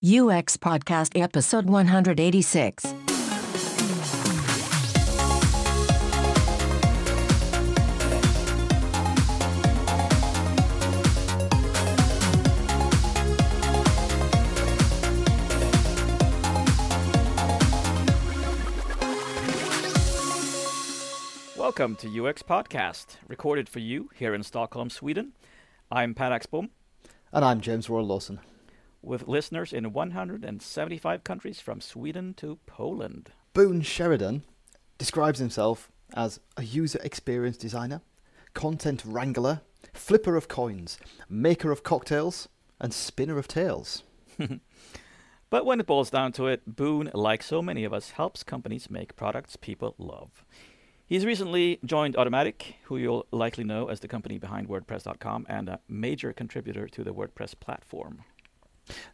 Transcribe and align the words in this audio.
UX 0.00 0.56
Podcast 0.56 1.20
Episode 1.20 1.66
186. 1.68 2.84
Welcome 21.56 21.96
to 21.96 22.24
UX 22.24 22.44
Podcast, 22.44 23.16
recorded 23.26 23.68
for 23.68 23.80
you 23.80 24.10
here 24.14 24.32
in 24.32 24.44
Stockholm, 24.44 24.90
Sweden. 24.90 25.32
I'm 25.90 26.14
Per 26.14 26.30
Axbom, 26.30 26.68
And 27.32 27.44
I'm 27.44 27.60
James 27.60 27.90
Royal 27.90 28.06
Lawson. 28.06 28.38
With 29.08 29.26
listeners 29.26 29.72
in 29.72 29.94
175 29.94 31.24
countries 31.24 31.60
from 31.62 31.80
Sweden 31.80 32.34
to 32.34 32.58
Poland. 32.66 33.30
Boon 33.54 33.80
Sheridan 33.80 34.42
describes 34.98 35.38
himself 35.38 35.90
as 36.12 36.40
a 36.58 36.62
user 36.62 37.00
experience 37.02 37.56
designer, 37.56 38.02
content 38.52 39.02
wrangler, 39.06 39.62
flipper 39.94 40.36
of 40.36 40.48
coins, 40.48 40.98
maker 41.26 41.72
of 41.72 41.82
cocktails, 41.82 42.50
and 42.78 42.92
spinner 42.92 43.38
of 43.38 43.48
tales. 43.48 44.02
But 45.50 45.64
when 45.64 45.80
it 45.80 45.86
boils 45.86 46.10
down 46.10 46.32
to 46.32 46.46
it, 46.48 46.76
Boon, 46.76 47.10
like 47.14 47.42
so 47.42 47.62
many 47.62 47.84
of 47.84 47.94
us, 47.94 48.10
helps 48.10 48.42
companies 48.42 48.90
make 48.90 49.16
products 49.16 49.56
people 49.56 49.94
love. 49.96 50.44
He's 51.06 51.24
recently 51.24 51.78
joined 51.82 52.16
Automattic, 52.16 52.74
who 52.82 52.98
you'll 52.98 53.26
likely 53.30 53.64
know 53.64 53.88
as 53.88 54.00
the 54.00 54.08
company 54.08 54.36
behind 54.36 54.68
WordPress.com 54.68 55.46
and 55.48 55.70
a 55.70 55.80
major 55.88 56.34
contributor 56.34 56.86
to 56.88 57.02
the 57.02 57.14
WordPress 57.14 57.58
platform. 57.58 58.24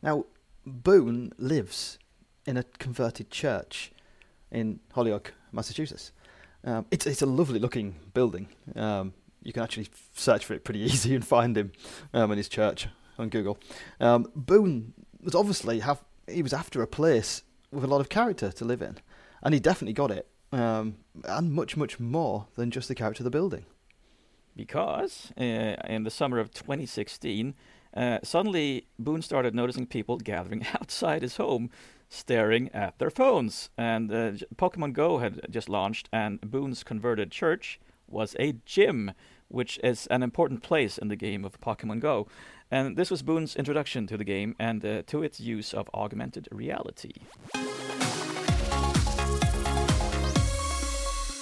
Now, 0.03 0.25
Boon 0.67 1.33
lives 1.39 1.99
in 2.47 2.57
a 2.57 2.65
converted 2.79 3.31
church 3.31 3.93
in 4.51 4.81
Holyoke, 4.93 5.35
Massachusetts. 5.53 6.13
Um, 6.65 6.87
it's, 6.91 7.07
it's 7.07 7.23
a 7.23 7.27
lovely 7.27 7.59
looking 7.59 7.97
building. 8.15 8.49
Um, 8.77 9.13
you 9.43 9.53
can 9.53 9.63
actually 9.63 9.89
search 10.15 10.45
for 10.47 10.55
it 10.55 10.65
pretty 10.65 10.81
easy 10.91 11.15
and 11.15 11.27
find 11.27 11.57
him 11.57 11.73
um, 12.15 12.31
in 12.33 12.39
his 12.39 12.49
church 12.49 12.89
on 13.19 13.29
Google. 13.29 13.59
Um, 14.01 14.27
Boon 14.35 14.95
was 15.23 15.35
obviously 15.35 15.81
have 15.81 16.03
he 16.27 16.43
was 16.43 16.55
after 16.55 16.81
a 16.83 16.87
place 16.87 17.43
with 17.71 17.85
a 17.85 17.87
lot 17.87 18.01
of 18.01 18.09
character 18.09 18.51
to 18.51 18.65
live 18.65 18.81
in, 18.81 18.97
and 19.43 19.53
he 19.53 19.61
definitely 19.61 19.93
got 19.93 20.11
it, 20.11 20.27
um, 20.53 20.97
and 21.25 21.53
much 21.53 21.77
much 21.77 22.01
more 22.01 22.47
than 22.57 22.71
just 22.71 22.89
the 22.89 22.95
character 22.95 23.21
of 23.23 23.25
the 23.25 23.31
building. 23.31 23.67
because 24.57 25.33
uh, 25.39 25.75
in 25.89 26.05
the 26.05 26.11
summer 26.11 26.39
of 26.39 26.53
2016, 26.53 27.55
uh, 27.97 28.19
suddenly 28.23 28.87
Boon 28.99 29.23
started 29.23 29.55
noticing 29.55 29.87
people 29.87 30.19
gathering 30.19 30.67
outside 30.75 31.23
his 31.23 31.37
home, 31.37 31.71
staring 32.09 32.71
at 32.73 32.99
their 32.99 33.11
phones. 33.11 33.71
And 33.79 34.11
uh, 34.13 34.33
Pokemon 34.57 34.93
Go 34.93 35.19
had 35.19 35.41
just 35.51 35.69
launched, 35.69 36.09
and 36.13 36.41
Boon's 36.41 36.83
converted 36.83 37.31
church 37.31 37.81
was 38.09 38.37
a 38.39 38.55
gym, 38.65 39.13
which 39.49 39.79
is 39.83 40.07
an 40.09 40.23
important 40.23 40.63
place 40.63 40.99
in 40.99 41.09
the 41.09 41.17
game 41.17 41.45
of 41.45 41.61
Pokemon 41.61 42.01
Go. 42.01 42.27
And 42.71 42.97
this 42.97 43.11
was 43.11 43.23
Boon's 43.23 43.55
introduction 43.57 44.07
to 44.09 44.17
the 44.17 44.25
game 44.25 44.57
and 44.59 44.85
uh, 44.85 45.03
to 45.07 45.23
its 45.23 45.39
use 45.39 45.73
of 45.73 45.89
augmented 45.95 46.49
reality. 46.51 47.13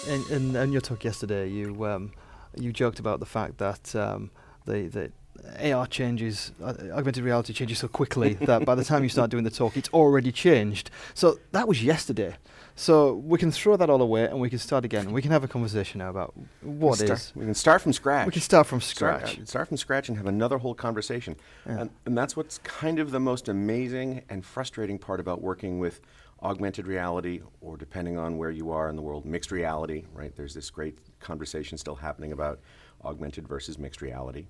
In, 0.09 0.25
in, 0.31 0.57
in 0.57 0.73
your 0.73 0.81
talk 0.81 1.05
yesterday, 1.05 1.49
you 1.49 1.87
um, 1.87 2.13
you 2.57 2.73
joked 2.73 2.99
about 2.99 3.21
the 3.21 3.27
fact 3.27 3.59
that 3.59 3.95
um, 3.95 4.31
the 4.67 4.89
the 4.89 5.13
AR 5.61 5.87
changes, 5.87 6.53
uh, 6.63 6.75
augmented 6.93 7.25
reality 7.25 7.53
changes 7.53 7.79
so 7.79 7.89
quickly 7.89 8.35
that 8.43 8.65
by 8.65 8.75
the 8.75 8.85
time 8.85 9.03
you 9.03 9.09
start 9.09 9.31
doing 9.31 9.45
the 9.45 9.51
talk, 9.51 9.77
it's 9.77 9.89
already 9.91 10.31
changed. 10.33 10.91
So 11.15 11.39
that 11.53 11.67
was 11.69 11.83
yesterday. 11.83 12.37
So 12.75 13.15
we 13.15 13.39
can 13.39 13.51
throw 13.51 13.77
that 13.77 13.91
all 13.91 14.01
away 14.01 14.25
and 14.25 14.41
we 14.41 14.49
can 14.49 14.59
start 14.59 14.85
again. 14.85 15.13
We 15.13 15.21
can 15.21 15.31
have 15.31 15.45
a 15.45 15.49
conversation 15.49 15.99
now 15.99 16.09
about 16.11 16.33
what 16.63 16.99
we 17.01 17.05
is. 17.05 17.23
start, 17.23 17.33
We 17.37 17.45
can 17.45 17.55
start 17.55 17.83
from 17.83 17.93
scratch. 17.93 18.27
We 18.27 18.33
can 18.33 18.41
start 18.43 18.67
from 18.67 18.81
Start- 18.81 19.21
scratch. 19.29 19.41
uh, 19.41 19.45
Start, 19.45 19.69
from 19.69 19.77
scratch 19.77 20.09
and 20.09 20.17
have 20.17 20.27
another 20.27 20.59
whole 20.59 20.75
conversation. 20.75 21.37
Yeah. 21.67 21.81
And, 21.81 21.91
and 22.07 22.17
that's 22.17 22.35
what's 22.37 22.59
kind 22.59 22.99
of 22.99 23.11
the 23.11 23.21
most 23.21 23.49
amazing 23.49 24.23
and 24.31 24.45
frustrating 24.45 24.99
part 24.99 25.21
about 25.21 25.43
working 25.43 25.79
with 25.79 26.01
augmented 26.43 26.87
reality, 26.89 27.41
or 27.61 27.77
depending 27.77 28.19
on 28.19 28.37
where 28.37 28.51
you 28.51 28.71
are 28.73 28.89
in 28.89 28.97
the 28.97 29.03
world, 29.03 29.25
mixed 29.25 29.53
reality, 29.53 30.05
right? 30.13 30.35
There's 30.35 30.55
this 30.55 30.71
great 30.71 30.99
conversation 31.21 31.79
still 31.79 31.95
happening 31.95 32.33
about 32.33 32.59
augmented 33.05 33.47
versus 33.47 33.79
mixed 33.79 34.03
reality. 34.03 34.47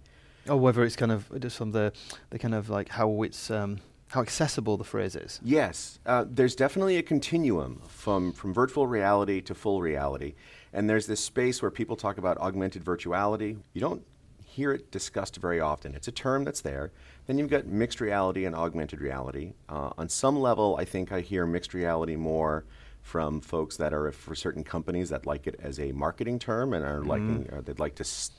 Or 0.48 0.56
whether 0.56 0.82
it's 0.84 0.96
kind 0.96 1.12
of 1.12 1.30
just 1.40 1.56
from 1.56 1.72
the 1.72 1.92
the 2.30 2.38
kind 2.38 2.54
of 2.54 2.68
like 2.68 2.88
how 2.88 3.22
it's 3.22 3.50
um, 3.50 3.78
how 4.08 4.20
accessible 4.20 4.76
the 4.76 4.84
phrase 4.84 5.16
is. 5.16 5.40
Yes, 5.42 5.98
uh, 6.04 6.24
there's 6.28 6.54
definitely 6.54 6.98
a 6.98 7.02
continuum 7.02 7.80
from, 7.88 8.32
from 8.32 8.52
virtual 8.52 8.86
reality 8.86 9.40
to 9.40 9.54
full 9.54 9.80
reality. 9.80 10.34
And 10.72 10.88
there's 10.88 11.06
this 11.06 11.20
space 11.20 11.62
where 11.62 11.70
people 11.70 11.96
talk 11.96 12.18
about 12.18 12.36
augmented 12.38 12.84
virtuality. 12.84 13.58
You 13.72 13.80
don't 13.80 14.02
hear 14.44 14.72
it 14.72 14.90
discussed 14.90 15.36
very 15.38 15.60
often. 15.60 15.94
It's 15.94 16.08
a 16.08 16.12
term 16.12 16.44
that's 16.44 16.60
there. 16.60 16.92
Then 17.26 17.38
you've 17.38 17.48
got 17.48 17.66
mixed 17.66 18.02
reality 18.02 18.44
and 18.44 18.54
augmented 18.54 19.00
reality. 19.00 19.54
Uh, 19.68 19.90
on 19.96 20.10
some 20.10 20.38
level, 20.38 20.76
I 20.78 20.84
think 20.84 21.10
I 21.10 21.20
hear 21.22 21.46
mixed 21.46 21.72
reality 21.72 22.16
more 22.16 22.66
from 23.00 23.40
folks 23.40 23.78
that 23.78 23.94
are 23.94 24.12
for 24.12 24.34
certain 24.34 24.62
companies 24.62 25.08
that 25.08 25.26
like 25.26 25.46
it 25.46 25.58
as 25.62 25.80
a 25.80 25.90
marketing 25.92 26.38
term 26.38 26.74
and 26.74 26.84
are 26.84 27.02
liking, 27.02 27.48
or 27.50 27.62
they'd 27.62 27.78
like 27.80 27.94
to 27.96 28.04
s- 28.04 28.30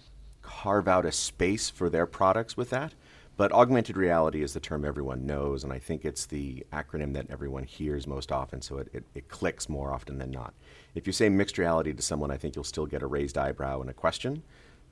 carve 0.62 0.88
out 0.88 1.06
a 1.06 1.12
space 1.12 1.70
for 1.70 1.90
their 1.90 2.06
products 2.06 2.56
with 2.58 2.70
that. 2.70 2.94
But 3.36 3.52
augmented 3.52 3.98
reality 3.98 4.44
is 4.44 4.54
the 4.54 4.60
term 4.60 4.86
everyone 4.86 5.26
knows, 5.26 5.64
and 5.64 5.74
I 5.74 5.80
think 5.80 6.06
it's 6.06 6.28
the 6.28 6.64
acronym 6.72 7.14
that 7.14 7.26
everyone 7.32 7.64
hears 7.64 8.06
most 8.06 8.32
often, 8.32 8.62
so 8.62 8.78
it, 8.78 8.90
it, 8.94 9.04
it 9.16 9.28
clicks 9.28 9.68
more 9.68 9.92
often 9.92 10.20
than 10.20 10.30
not. 10.30 10.54
If 10.94 11.08
you 11.08 11.14
say 11.14 11.30
mixed 11.30 11.58
reality 11.58 11.94
to 11.94 12.02
someone, 12.04 12.30
I 12.30 12.38
think 12.38 12.56
you'll 12.56 12.64
still 12.64 12.86
get 12.86 13.02
a 13.02 13.08
raised 13.08 13.38
eyebrow 13.38 13.82
and 13.82 13.90
a 13.90 13.94
question. 13.94 14.44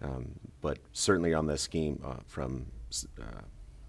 Um, 0.02 0.32
but 0.62 0.80
certainly 0.94 1.36
on 1.36 1.46
the 1.46 1.56
scheme 1.60 2.02
uh, 2.04 2.16
from 2.26 2.66
uh, 3.20 3.42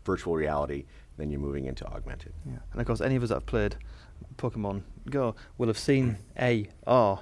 virtual 0.04 0.34
reality, 0.36 0.84
then 1.16 1.30
you're 1.30 1.40
moving 1.40 1.64
into 1.64 1.86
augmented. 1.86 2.34
Yeah. 2.44 2.58
And 2.72 2.80
of 2.82 2.86
course, 2.86 3.00
any 3.00 3.16
of 3.16 3.22
us 3.22 3.30
that 3.30 3.36
have 3.36 3.46
played 3.46 3.76
Pokemon 4.36 4.82
Go 5.08 5.34
will 5.56 5.68
have 5.68 5.78
seen 5.78 6.18
AR 6.38 7.20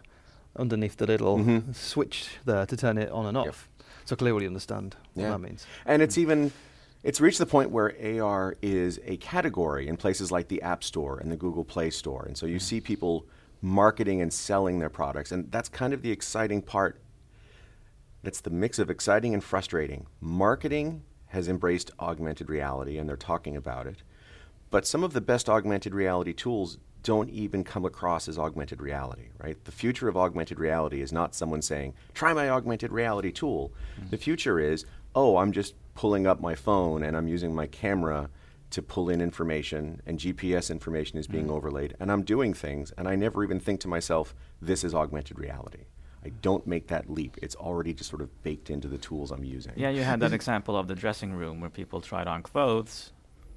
underneath 0.57 0.97
the 0.97 1.07
little 1.07 1.39
Mhm. 1.39 1.73
switch 1.77 2.39
there 2.45 2.67
to 2.67 2.77
turn 2.77 2.99
it 2.99 3.11
on 3.13 3.27
and 3.27 3.37
off. 3.37 3.69
So 4.11 4.17
clearly, 4.17 4.45
understand 4.45 4.97
what 5.15 5.23
Yeah. 5.23 5.31
that 5.31 5.39
means. 5.39 5.65
And 5.87 6.03
it's 6.03 6.17
mm. 6.17 6.23
even 6.23 6.53
it's 7.05 7.21
reached 7.21 7.39
the 7.39 7.47
point 7.47 7.71
where 7.71 7.95
AR 8.21 8.57
is 8.61 8.99
a 9.05 9.17
category 9.19 9.87
in 9.87 9.97
places 9.97 10.33
like 10.33 10.49
the 10.49 10.61
App 10.63 10.83
Store 10.83 11.21
and 11.21 11.31
the 11.31 11.37
Google 11.37 11.65
Play 11.65 11.91
Store. 11.91 12.25
And 12.25 12.37
so 12.37 12.45
you 12.45 12.57
mm. 12.57 12.61
see 12.61 12.81
people 12.81 13.25
marketing 13.63 14.21
and 14.21 14.33
selling 14.33 14.81
their 14.81 14.89
products. 14.89 15.31
And 15.31 15.49
that's 15.53 15.69
kind 15.69 15.95
of 15.95 16.03
the 16.03 16.11
exciting 16.11 16.61
part. 16.61 17.01
That's 18.25 18.41
the 18.41 18.51
mix 18.51 18.81
of 18.81 18.91
exciting 18.91 19.33
and 19.33 19.45
frustrating. 19.45 20.09
Marketing 20.21 21.05
has 21.27 21.47
embraced 21.47 21.93
augmented 22.01 22.51
reality 22.51 22.99
and 22.99 23.09
they're 23.09 23.17
talking 23.17 23.57
about 23.57 23.87
it. 23.87 24.03
But 24.71 24.89
some 24.89 25.05
of 25.05 25.13
the 25.13 25.21
best 25.21 25.49
augmented 25.49 25.95
reality 25.95 26.33
tools 26.33 26.79
don't 27.03 27.31
even 27.31 27.65
come 27.65 27.85
across 27.85 28.29
as 28.29 28.39
augmented 28.39 28.81
reality, 28.81 29.29
right? 29.43 29.63
The 29.65 29.73
future 29.73 30.09
of 30.09 30.17
augmented 30.17 30.59
reality 30.59 31.01
is 31.01 31.13
not 31.13 31.35
someone 31.35 31.63
saying, 31.63 31.95
try 32.15 32.33
my 32.33 32.49
augmented 32.49 32.93
reality 32.93 33.33
tool. 33.33 33.73
The 34.11 34.17
future 34.17 34.59
is, 34.59 34.85
oh, 35.15 35.39
I'm 35.39 35.53
just 35.53 35.75
pulling 35.95 36.27
up 36.27 36.41
my 36.41 36.55
phone 36.55 37.03
and 37.03 37.17
I'm 37.17 37.29
using 37.29 37.55
my 37.55 37.67
camera 37.67 38.31
to 38.71 38.83
pull 38.83 39.09
in 39.09 39.21
information 39.21 40.01
and 40.07 40.19
GPS 40.19 40.71
information 40.71 41.19
is 41.19 41.27
being 41.27 41.49
mm. 41.49 41.53
overlaid 41.53 41.97
and 41.99 42.11
I'm 42.11 42.23
doing 42.23 42.55
things 42.55 42.93
and 42.97 43.09
I 43.09 43.17
never 43.17 43.43
even 43.43 43.59
think 43.59 43.81
to 43.81 43.89
myself, 43.89 44.35
this 44.63 44.85
is 44.85 44.95
augmented 44.95 45.39
reality. 45.39 45.87
I 46.25 46.29
don't 46.43 46.67
make 46.67 46.89
that 46.89 47.11
leap. 47.11 47.37
It's 47.43 47.57
already 47.57 47.95
just 47.95 48.11
sort 48.11 48.23
of 48.23 48.43
baked 48.43 48.71
into 48.71 48.89
the 48.89 48.99
tools 48.99 49.31
I'm 49.31 49.43
using. 49.43 49.73
Yeah, 49.77 49.91
you 49.91 50.03
had 50.03 50.21
that 50.21 50.33
example 50.41 50.77
of 50.77 50.87
the 50.87 50.95
dressing 50.95 51.33
room 51.33 51.61
where 51.61 51.71
people 51.71 52.01
tried 52.01 52.29
on 52.29 52.43
clothes 52.43 53.13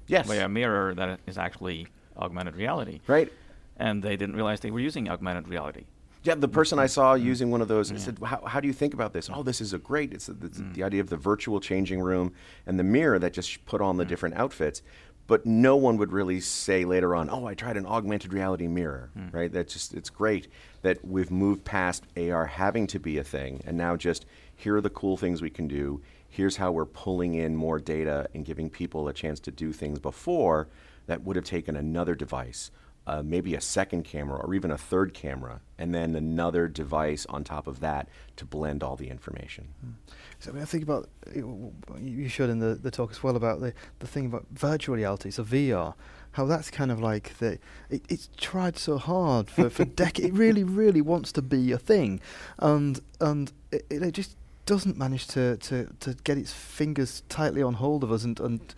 Yes. 0.06 0.28
by 0.28 0.36
a 0.36 0.48
mirror 0.48 0.94
that 0.94 1.20
is 1.26 1.38
actually 1.38 1.88
augmented 2.16 2.56
reality. 2.56 3.00
Right? 3.06 3.32
And 3.76 4.02
they 4.02 4.16
didn't 4.16 4.36
realize 4.36 4.60
they 4.60 4.70
were 4.70 4.80
using 4.80 5.08
augmented 5.08 5.48
reality. 5.48 5.84
Yeah, 6.22 6.36
the 6.36 6.48
person 6.48 6.78
I 6.78 6.86
saw 6.86 7.14
Mm-hmm. 7.16 7.26
using 7.26 7.50
one 7.50 7.60
of 7.60 7.68
those 7.68 7.92
I 7.92 7.96
said, 7.96 8.18
how, 8.24 8.40
how 8.46 8.60
do 8.60 8.66
you 8.66 8.72
think 8.72 8.94
about 8.94 9.12
this? 9.12 9.28
Oh, 9.32 9.42
this 9.42 9.60
is 9.60 9.72
a 9.74 9.78
great. 9.78 10.12
It's, 10.12 10.26
the- 10.26 10.34
Mm. 10.34 10.74
the 10.74 10.82
idea 10.82 11.00
of 11.02 11.10
the 11.10 11.16
virtual 11.18 11.60
changing 11.60 12.00
room 12.00 12.32
and 12.66 12.78
the 12.78 12.84
mirror 12.84 13.18
that 13.18 13.32
just 13.34 13.64
put 13.66 13.80
on 13.82 13.96
Mm. 13.96 13.98
the 13.98 14.04
different 14.06 14.36
outfits. 14.36 14.80
But 15.26 15.44
no 15.46 15.74
one 15.76 15.96
would 15.98 16.12
really 16.12 16.40
say 16.40 16.84
later 16.84 17.14
on, 17.14 17.28
oh, 17.30 17.46
I 17.46 17.54
tried 17.54 17.76
an 17.78 17.84
augmented 17.86 18.32
reality 18.32 18.68
mirror, 18.68 19.10
Mm. 19.18 19.34
right? 19.34 19.52
That's 19.52 19.72
just, 19.72 19.92
it's 19.94 20.08
great 20.10 20.48
that 20.82 21.04
we've 21.04 21.30
moved 21.30 21.64
past 21.64 22.04
AR 22.16 22.46
having 22.46 22.86
to 22.88 22.98
be 22.98 23.18
a 23.18 23.24
thing 23.24 23.62
and 23.66 23.76
now 23.76 23.96
just 23.96 24.24
here 24.56 24.76
are 24.76 24.80
the 24.82 24.90
cool 24.90 25.16
things 25.16 25.42
we 25.42 25.50
can 25.50 25.66
do. 25.68 26.00
Here's 26.28 26.56
how 26.56 26.72
we're 26.72 26.84
pulling 26.86 27.34
in 27.34 27.54
more 27.56 27.78
data 27.78 28.28
and 28.34 28.44
giving 28.44 28.70
people 28.70 29.08
a 29.08 29.12
chance 29.12 29.40
to 29.40 29.50
do 29.50 29.72
things 29.72 29.98
before 29.98 30.68
that 31.06 31.22
would 31.22 31.36
have 31.36 31.44
taken 31.44 31.76
another 31.76 32.14
device 32.14 32.70
uh, 33.06 33.22
maybe 33.22 33.54
a 33.54 33.60
second 33.60 34.04
camera 34.04 34.38
or 34.38 34.54
even 34.54 34.70
a 34.70 34.78
third 34.78 35.12
camera, 35.12 35.60
and 35.78 35.94
then 35.94 36.14
another 36.14 36.68
device 36.68 37.26
on 37.26 37.44
top 37.44 37.66
of 37.66 37.80
that 37.80 38.08
to 38.36 38.44
blend 38.44 38.82
all 38.82 38.96
the 38.96 39.10
information. 39.10 39.68
So 40.38 40.50
I, 40.50 40.54
mean, 40.54 40.62
I 40.62 40.64
think 40.64 40.82
about 40.82 41.08
you 41.34 41.74
you 42.00 42.28
showed 42.28 42.48
in 42.48 42.60
the, 42.60 42.74
the 42.74 42.90
talk 42.90 43.10
as 43.10 43.22
well 43.22 43.36
about 43.36 43.60
the, 43.60 43.74
the 43.98 44.06
thing 44.06 44.26
about 44.26 44.46
virtual 44.52 44.96
reality, 44.96 45.30
so 45.30 45.44
VR. 45.44 45.94
how 46.32 46.46
that's 46.46 46.70
kind 46.70 46.90
of 46.90 46.98
like 46.98 47.36
the 47.38 47.58
it, 47.90 48.02
it's 48.08 48.30
tried 48.38 48.78
so 48.78 48.96
hard 48.96 49.50
for 49.50 49.68
for 49.68 49.84
decades. 50.02 50.28
It 50.28 50.34
really, 50.34 50.64
really 50.64 51.02
wants 51.02 51.30
to 51.32 51.42
be 51.42 51.72
a 51.72 51.78
thing, 51.78 52.20
and 52.58 53.00
and 53.20 53.52
it, 53.70 53.84
it 53.90 54.12
just 54.12 54.36
doesn't 54.66 54.96
manage 54.96 55.26
to, 55.26 55.58
to, 55.58 55.86
to 56.00 56.14
get 56.24 56.38
its 56.38 56.50
fingers 56.50 57.22
tightly 57.28 57.62
on 57.62 57.74
hold 57.74 58.02
of 58.02 58.10
us 58.10 58.24
and, 58.24 58.40
and 58.40 58.74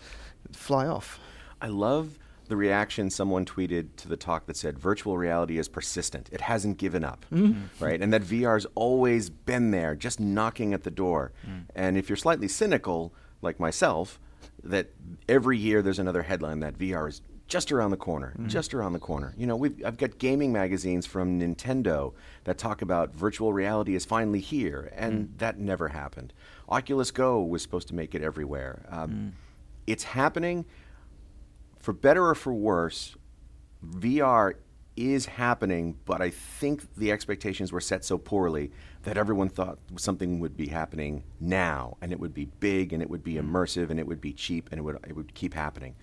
fly 0.50 0.84
off. 0.84 1.20
I 1.60 1.68
love 1.68 2.18
the 2.48 2.56
reaction 2.56 3.10
someone 3.10 3.44
tweeted 3.44 3.88
to 3.96 4.08
the 4.08 4.16
talk 4.16 4.46
that 4.46 4.56
said 4.56 4.78
virtual 4.78 5.18
reality 5.18 5.58
is 5.58 5.68
persistent. 5.68 6.28
It 6.32 6.42
hasn't 6.42 6.78
given 6.78 7.04
up, 7.04 7.26
mm-hmm. 7.32 7.84
right? 7.84 8.00
And 8.00 8.12
that 8.12 8.22
VR's 8.22 8.66
always 8.74 9.30
been 9.30 9.70
there, 9.72 9.96
just 9.96 10.20
knocking 10.20 10.72
at 10.72 10.84
the 10.84 10.90
door. 10.90 11.32
Mm. 11.46 11.64
And 11.74 11.98
if 11.98 12.08
you're 12.08 12.16
slightly 12.16 12.48
cynical, 12.48 13.12
like 13.42 13.58
myself, 13.58 14.20
that 14.62 14.90
every 15.28 15.58
year 15.58 15.82
there's 15.82 15.98
another 15.98 16.22
headline 16.22 16.60
that 16.60 16.78
VR 16.78 17.08
is 17.08 17.20
just 17.48 17.70
around 17.70 17.92
the 17.92 17.96
corner, 17.96 18.34
mm. 18.38 18.48
just 18.48 18.74
around 18.74 18.92
the 18.92 18.98
corner. 18.98 19.32
You 19.36 19.46
know, 19.46 19.56
we've, 19.56 19.84
I've 19.84 19.96
got 19.96 20.18
gaming 20.18 20.52
magazines 20.52 21.06
from 21.06 21.38
Nintendo 21.38 22.12
that 22.44 22.58
talk 22.58 22.82
about 22.82 23.14
virtual 23.14 23.52
reality 23.52 23.94
is 23.94 24.04
finally 24.04 24.40
here, 24.40 24.92
and 24.94 25.28
mm. 25.28 25.38
that 25.38 25.58
never 25.58 25.88
happened. 25.88 26.32
Oculus 26.68 27.10
Go 27.10 27.42
was 27.42 27.62
supposed 27.62 27.88
to 27.88 27.94
make 27.94 28.14
it 28.14 28.22
everywhere. 28.22 28.84
Um, 28.88 29.10
mm. 29.10 29.32
It's 29.86 30.02
happening. 30.02 30.64
For 31.86 31.92
better 31.92 32.26
or 32.26 32.34
for 32.34 32.52
worse, 32.52 33.14
VR 33.86 34.54
is 34.96 35.26
happening, 35.26 35.96
but 36.04 36.20
I 36.20 36.30
think 36.30 36.82
the 36.96 37.12
expectations 37.12 37.70
were 37.70 37.80
set 37.80 38.04
so 38.04 38.18
poorly 38.18 38.72
that 39.04 39.16
everyone 39.16 39.48
thought 39.48 39.78
something 39.94 40.40
would 40.40 40.56
be 40.56 40.66
happening 40.66 41.22
now, 41.38 41.96
and 42.00 42.10
it 42.10 42.18
would 42.18 42.34
be 42.34 42.46
big, 42.58 42.92
and 42.92 43.00
it 43.00 43.08
would 43.08 43.22
be 43.22 43.34
mm. 43.34 43.48
immersive, 43.48 43.90
and 43.90 44.00
it 44.00 44.06
would 44.08 44.20
be 44.20 44.32
cheap, 44.32 44.68
and 44.72 44.80
it 44.80 44.82
would, 44.82 44.96
it 45.06 45.14
would 45.14 45.32
keep 45.34 45.54
happening. 45.54 45.94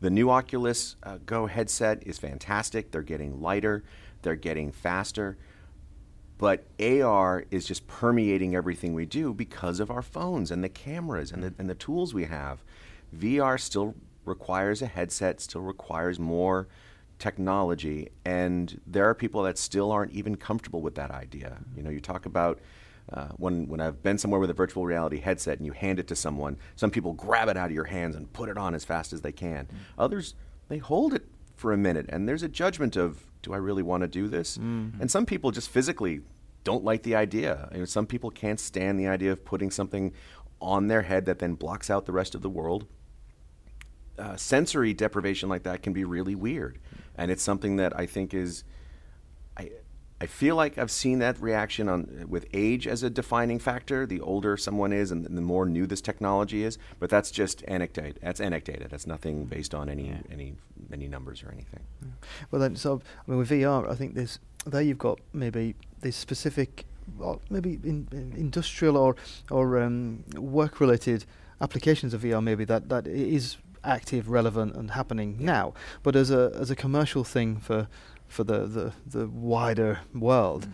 The 0.00 0.10
new 0.10 0.30
Oculus 0.30 0.94
uh, 1.02 1.18
Go 1.26 1.46
headset 1.46 2.04
is 2.06 2.20
fantastic. 2.20 2.92
They're 2.92 3.02
getting 3.02 3.42
lighter, 3.42 3.82
they're 4.22 4.36
getting 4.36 4.70
faster. 4.70 5.38
But 6.38 6.68
AR 6.80 7.46
is 7.50 7.66
just 7.66 7.88
permeating 7.88 8.54
everything 8.54 8.94
we 8.94 9.06
do 9.06 9.34
because 9.34 9.80
of 9.80 9.90
our 9.90 10.02
phones 10.02 10.52
and 10.52 10.62
the 10.62 10.68
cameras 10.68 11.32
and 11.32 11.42
the, 11.42 11.52
and 11.58 11.68
the 11.68 11.74
tools 11.74 12.14
we 12.14 12.26
have. 12.26 12.62
VR 13.12 13.58
still 13.58 13.96
requires 14.24 14.82
a 14.82 14.86
headset, 14.86 15.40
still 15.40 15.62
requires 15.62 16.18
more 16.18 16.68
technology, 17.18 18.08
and 18.24 18.80
there 18.86 19.08
are 19.08 19.14
people 19.14 19.42
that 19.44 19.58
still 19.58 19.92
aren't 19.92 20.12
even 20.12 20.36
comfortable 20.36 20.80
with 20.80 20.94
that 20.96 21.10
idea. 21.10 21.58
You 21.76 21.82
know, 21.82 21.90
you 21.90 22.00
talk 22.00 22.26
about 22.26 22.58
uh, 23.12 23.28
when, 23.36 23.68
when 23.68 23.80
I've 23.80 24.02
been 24.02 24.18
somewhere 24.18 24.40
with 24.40 24.50
a 24.50 24.54
virtual 24.54 24.86
reality 24.86 25.20
headset 25.20 25.58
and 25.58 25.66
you 25.66 25.72
hand 25.72 25.98
it 25.98 26.06
to 26.08 26.16
someone, 26.16 26.56
some 26.76 26.90
people 26.90 27.12
grab 27.12 27.48
it 27.48 27.56
out 27.56 27.66
of 27.66 27.72
your 27.72 27.84
hands 27.84 28.16
and 28.16 28.32
put 28.32 28.48
it 28.48 28.56
on 28.56 28.74
as 28.74 28.84
fast 28.84 29.12
as 29.12 29.20
they 29.20 29.32
can. 29.32 29.66
Mm. 29.66 29.76
Others, 29.98 30.34
they 30.68 30.78
hold 30.78 31.14
it 31.14 31.24
for 31.54 31.72
a 31.72 31.76
minute 31.76 32.06
and 32.08 32.28
there's 32.28 32.42
a 32.42 32.48
judgment 32.48 32.96
of, 32.96 33.24
do 33.42 33.52
I 33.52 33.56
really 33.56 33.82
want 33.82 34.02
to 34.02 34.08
do 34.08 34.28
this? 34.28 34.56
Mm-hmm. 34.56 35.00
And 35.00 35.10
some 35.10 35.26
people 35.26 35.50
just 35.50 35.68
physically 35.68 36.20
don't 36.64 36.84
like 36.84 37.02
the 37.02 37.14
idea. 37.14 37.68
You 37.72 37.80
know, 37.80 37.84
some 37.84 38.06
people 38.06 38.30
can't 38.30 38.60
stand 38.60 38.98
the 38.98 39.08
idea 39.08 39.32
of 39.32 39.44
putting 39.44 39.70
something 39.70 40.12
on 40.60 40.86
their 40.86 41.02
head 41.02 41.26
that 41.26 41.40
then 41.40 41.54
blocks 41.54 41.90
out 41.90 42.06
the 42.06 42.12
rest 42.12 42.34
of 42.34 42.42
the 42.42 42.50
world. 42.50 42.86
Uh, 44.18 44.36
sensory 44.36 44.92
deprivation 44.92 45.48
like 45.48 45.62
that 45.62 45.82
can 45.82 45.92
be 45.92 46.04
really 46.04 46.34
weird. 46.34 46.78
And 47.16 47.30
it's 47.30 47.42
something 47.42 47.76
that 47.76 47.98
I 47.98 48.06
think 48.06 48.34
is 48.34 48.64
I 49.56 49.70
I 50.22 50.26
feel 50.26 50.54
like 50.54 50.78
I've 50.78 50.92
seen 50.92 51.18
that 51.18 51.40
reaction 51.40 51.88
on 51.88 52.26
with 52.28 52.46
age 52.52 52.86
as 52.86 53.02
a 53.02 53.10
defining 53.10 53.58
factor. 53.58 54.06
The 54.06 54.20
older 54.20 54.56
someone 54.56 54.92
is, 54.92 55.10
and 55.10 55.24
the 55.24 55.40
more 55.40 55.66
new 55.66 55.84
this 55.84 56.00
technology 56.00 56.62
is. 56.62 56.78
But 57.00 57.10
that's 57.10 57.32
just 57.32 57.64
anecdote. 57.66 58.18
That's 58.22 58.40
anecdote. 58.40 58.86
That's 58.88 59.04
nothing 59.04 59.46
based 59.46 59.74
on 59.74 59.88
any 59.88 60.14
any 60.30 60.54
any 60.92 61.08
numbers 61.08 61.42
or 61.42 61.50
anything. 61.50 61.80
Yeah. 62.00 62.08
Well, 62.52 62.60
then, 62.60 62.76
so 62.76 63.02
I 63.26 63.30
mean, 63.30 63.38
with 63.38 63.50
VR, 63.50 63.90
I 63.90 63.96
think 63.96 64.14
there's 64.14 64.38
there 64.64 64.80
you've 64.80 64.98
got 64.98 65.18
maybe 65.32 65.74
this 66.02 66.14
specific, 66.14 66.84
well, 67.18 67.42
maybe 67.50 67.80
in, 67.82 68.06
in 68.12 68.32
industrial 68.36 68.96
or 68.96 69.16
or 69.50 69.82
um, 69.82 70.22
work 70.36 70.78
related 70.78 71.24
applications 71.60 72.14
of 72.14 72.22
VR, 72.22 72.40
maybe 72.40 72.64
that 72.66 72.88
that 72.90 73.08
is 73.08 73.56
active, 73.84 74.28
relevant, 74.28 74.76
and 74.76 74.92
happening 74.92 75.36
yeah. 75.38 75.46
now. 75.46 75.74
But 76.02 76.16
as 76.16 76.30
a 76.30 76.52
as 76.54 76.70
a 76.70 76.76
commercial 76.76 77.24
thing 77.24 77.58
for 77.58 77.88
for 78.32 78.44
the, 78.44 78.66
the, 78.66 78.92
the 79.06 79.28
wider 79.28 80.00
world. 80.14 80.66
Mm. 80.66 80.72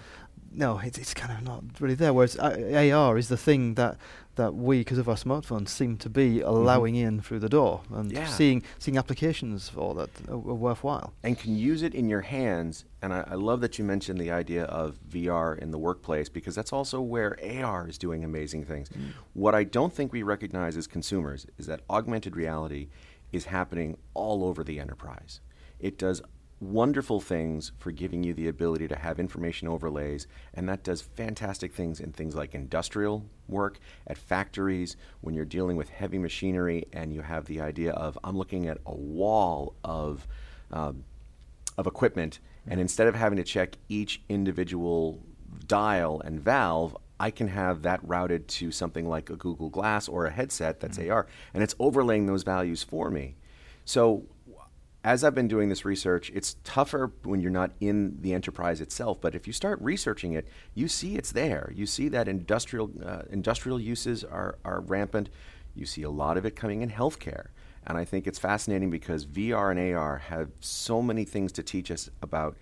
No, 0.51 0.79
it's, 0.79 0.97
it's 0.97 1.13
kind 1.13 1.33
of 1.33 1.43
not 1.43 1.65
really 1.81 1.95
there. 1.95 2.15
Whereas 2.15 2.39
uh, 2.39 2.91
AR 2.95 3.19
is 3.19 3.29
the 3.29 3.37
thing 3.37 3.75
that, 3.75 3.99
that 4.39 4.55
we, 4.55 4.79
because 4.79 4.97
of 4.99 5.09
our 5.09 5.17
smartphones, 5.17 5.69
seem 5.69 5.99
to 5.99 6.09
be 6.09 6.37
mm-hmm. 6.37 6.49
allowing 6.49 6.95
mm. 6.95 7.03
in 7.03 7.21
through 7.21 7.41
the 7.41 7.49
door 7.49 7.83
and 7.93 8.11
yeah. 8.11 8.27
seeing 8.27 8.63
seeing 8.79 8.97
applications 8.97 9.69
for 9.69 9.95
that 9.95 10.11
are, 10.29 10.35
are, 10.35 10.55
worthwhile. 10.55 11.13
And 11.23 11.39
can 11.39 11.57
use 11.57 11.83
it 11.83 11.95
in 11.95 12.09
your 12.09 12.23
hands. 12.23 12.87
And 13.03 13.13
I, 13.13 13.25
I 13.29 13.35
love 13.35 13.61
that 13.61 13.79
you 13.79 13.85
mentioned 13.85 14.19
the 14.19 14.31
idea 14.31 14.65
of 14.65 14.99
VR 15.09 15.59
in 15.59 15.71
the 15.71 15.79
workplace 15.79 16.29
because 16.29 16.55
that's 16.55 16.73
also 16.73 17.01
where 17.01 17.39
AR 17.45 17.87
is 17.87 17.99
doing 17.99 18.25
amazing 18.25 18.65
things. 18.65 18.89
Mm. 18.89 19.11
What 19.35 19.55
I 19.55 19.65
don't 19.65 19.93
think 19.93 20.13
we 20.13 20.23
recognize 20.23 20.77
as 20.77 20.87
consumers 20.87 21.47
is 21.59 21.67
that 21.67 21.83
augmented 21.91 22.35
reality 22.35 22.89
is 23.33 23.45
happening 23.45 23.99
all 24.15 24.45
over 24.45 24.65
the 24.65 24.81
enterprise. 24.81 25.41
It 25.79 25.99
does 25.99 26.23
wonderful 26.61 27.21
things 27.21 27.73
for 27.79 27.93
giving 27.93 28.25
you 28.25 28.35
the 28.35 28.49
ability 28.49 28.89
to 28.89 28.97
have 28.97 29.21
information 29.21 29.69
overlays, 29.69 30.27
and 30.55 30.69
that 30.69 30.83
does 30.83 31.01
fantastic 31.01 31.73
things 31.73 32.01
in 32.01 32.13
things 32.13 32.35
like 32.35 32.55
industrial 32.55 33.25
work, 33.47 33.79
at 34.07 34.19
factories, 34.19 34.97
when 35.21 35.35
you're 35.35 35.45
dealing 35.45 35.77
with 35.77 35.89
heavy 35.89 36.19
machinery 36.19 36.85
and 36.93 37.13
you 37.13 37.23
have 37.23 37.45
the 37.47 37.61
idea 37.61 37.93
of, 37.93 38.19
I'm 38.25 38.37
looking 38.37 38.67
at 38.67 38.79
a 38.87 38.95
wall 38.95 39.75
of, 39.85 40.27
um, 40.73 41.05
of 41.77 41.87
equipment, 41.87 42.41
and 42.67 42.81
instead 42.81 43.07
of 43.07 43.15
having 43.15 43.37
to 43.37 43.45
check 43.45 43.77
each 43.89 44.21
individual 44.29 45.23
dial 45.67 46.21
and 46.25 46.41
valve, 46.41 46.97
I 47.21 47.31
can 47.31 47.49
have 47.49 47.83
that 47.83 48.01
routed 48.03 48.47
to 48.49 48.71
something 48.71 49.09
like 49.09 49.31
a 49.31 49.37
Google 49.37 49.71
Glass 49.71 50.09
or 50.09 50.27
a 50.27 50.31
headset 50.31 50.81
that's 50.81 50.99
mm-hmm. 50.99 51.13
AR, 51.13 51.27
and 51.55 51.63
it's 51.63 51.75
overlaying 51.79 52.27
those 52.27 52.43
values 52.43 52.83
for 52.83 53.11
me. 53.11 53.37
So 53.85 54.25
as 55.09 55.25
I've 55.25 55.35
been 55.35 55.49
doing 55.49 55.71
this 55.71 55.87
research, 55.87 56.31
it's 56.35 56.57
tougher 56.65 57.11
when 57.23 57.41
you're 57.41 57.51
not 57.51 57.71
in 57.81 58.19
the 58.21 58.35
enterprise 58.35 58.83
itself. 58.83 59.23
But 59.23 59.35
if 59.35 59.47
you 59.47 59.55
start 59.55 59.81
researching 59.81 60.35
it, 60.35 60.47
you 60.75 60.87
see 60.87 61.17
it's 61.17 61.33
there. 61.33 61.73
You 61.75 61.87
see 61.87 62.09
that 62.09 62.29
industrial 62.29 62.91
uh, 63.03 63.23
industrial 63.31 63.81
uses 63.81 64.23
are, 64.23 64.59
are 64.67 64.81
rampant. 64.81 65.31
You 65.75 65.87
see 65.87 66.03
a 66.03 66.11
lot 66.11 66.37
of 66.37 66.45
it 66.45 66.57
coming 66.57 66.83
in 66.83 66.91
healthcare. 66.91 67.47
And 67.87 67.97
I 67.97 68.05
think 68.05 68.27
it's 68.27 68.39
fascinating 68.39 68.91
because 68.91 69.25
VR 69.25 69.71
and 69.71 69.97
AR 69.97 70.19
have 70.19 70.51
so 70.61 71.01
many 71.01 71.25
things 71.25 71.53
to 71.53 71.63
teach 71.63 71.91
us 71.91 72.11
about 72.21 72.59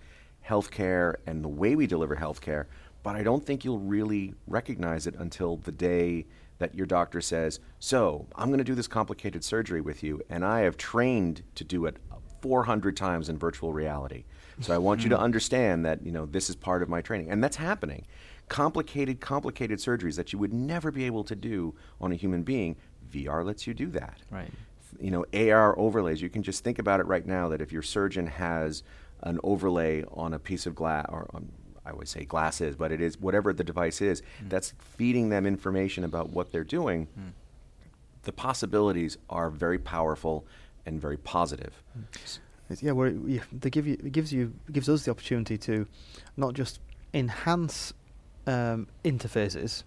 healthcare 0.47 1.15
and 1.25 1.43
the 1.43 1.49
way 1.49 1.75
we 1.75 1.85
deliver 1.85 2.15
healthcare. 2.15 2.67
But 3.03 3.17
I 3.17 3.23
don't 3.23 3.45
think 3.45 3.65
you'll 3.65 3.79
really 3.79 4.35
recognize 4.47 5.05
it 5.05 5.15
until 5.15 5.57
the 5.57 5.73
day 5.73 6.27
that 6.59 6.75
your 6.75 6.85
doctor 6.85 7.21
says, 7.21 7.59
So, 7.79 8.27
I'm 8.35 8.47
going 8.47 8.57
to 8.59 8.63
do 8.63 8.75
this 8.75 8.87
complicated 8.87 9.43
surgery 9.43 9.81
with 9.81 10.01
you, 10.01 10.21
and 10.29 10.43
I 10.43 10.61
have 10.61 10.77
trained 10.77 11.43
to 11.55 11.63
do 11.63 11.85
it 11.85 11.97
400 12.41 12.95
times 12.95 13.29
in 13.29 13.37
virtual 13.37 13.73
reality. 13.73 14.25
So 14.59 14.73
I 14.73 14.77
want 14.77 15.03
you 15.03 15.09
to 15.09 15.17
hmm. 15.17 15.23
understand 15.23 15.85
that, 15.85 16.03
you 16.03 16.11
know, 16.11 16.25
this 16.25 16.49
is 16.49 16.55
part 16.55 16.81
of 16.81 16.89
my 16.89 17.01
training. 17.01 17.29
And 17.29 17.43
that's 17.43 17.57
happening. 17.57 18.05
Complicated, 18.49 19.19
complicated 19.19 19.79
surgeries 19.79 20.15
that 20.15 20.33
you 20.33 20.39
would 20.39 20.53
never 20.53 20.89
be 20.89 21.03
able 21.03 21.23
to 21.25 21.35
do 21.35 21.75
on 22.01 22.11
a 22.11 22.15
human 22.15 22.43
being, 22.43 22.75
VR 23.11 23.45
lets 23.45 23.67
you 23.67 23.73
do 23.73 23.87
that. 23.91 24.17
Right. 24.31 24.49
You 24.99 25.11
know, 25.11 25.25
AR 25.33 25.77
overlays, 25.77 26.21
you 26.21 26.29
can 26.29 26.43
just 26.43 26.63
think 26.63 26.79
about 26.79 26.99
it 26.99 27.05
right 27.05 27.25
now 27.25 27.49
that 27.49 27.61
if 27.61 27.71
your 27.71 27.83
surgeon 27.83 28.25
has 28.27 28.83
an 29.21 29.39
overlay 29.43 30.03
on 30.11 30.33
a 30.33 30.39
piece 30.39 30.65
of 30.65 30.75
glass, 30.75 31.05
or 31.09 31.29
on, 31.33 31.51
I 31.85 31.93
would 31.93 32.07
say 32.07 32.25
glasses, 32.25 32.75
but 32.75 32.91
it 32.91 33.01
is 33.01 33.19
whatever 33.19 33.53
the 33.53 33.63
device 33.63 34.01
is, 34.01 34.21
mm. 34.21 34.49
that's 34.49 34.73
feeding 34.79 35.29
them 35.29 35.45
information 35.45 36.03
about 36.03 36.29
what 36.29 36.51
they're 36.51 36.63
doing. 36.63 37.07
Mm. 37.19 37.33
The 38.23 38.31
possibilities 38.31 39.17
are 39.29 39.49
very 39.49 39.77
powerful 39.77 40.45
and 40.87 40.99
very 40.99 41.17
positive. 41.17 41.83
Yeah, 42.81 42.93
where 42.93 43.09
yeah, 43.09 43.43
they 43.51 43.69
give 43.69 43.85
you 43.87 43.93
it 43.93 44.11
gives 44.11 44.33
you 44.33 44.53
it 44.67 44.73
gives 44.73 44.89
us 44.89 45.05
the 45.05 45.11
opportunity 45.11 45.57
to 45.59 45.87
not 46.35 46.53
just 46.53 46.79
enhance 47.13 47.93
um, 48.45 48.87
interfaces 49.05 49.83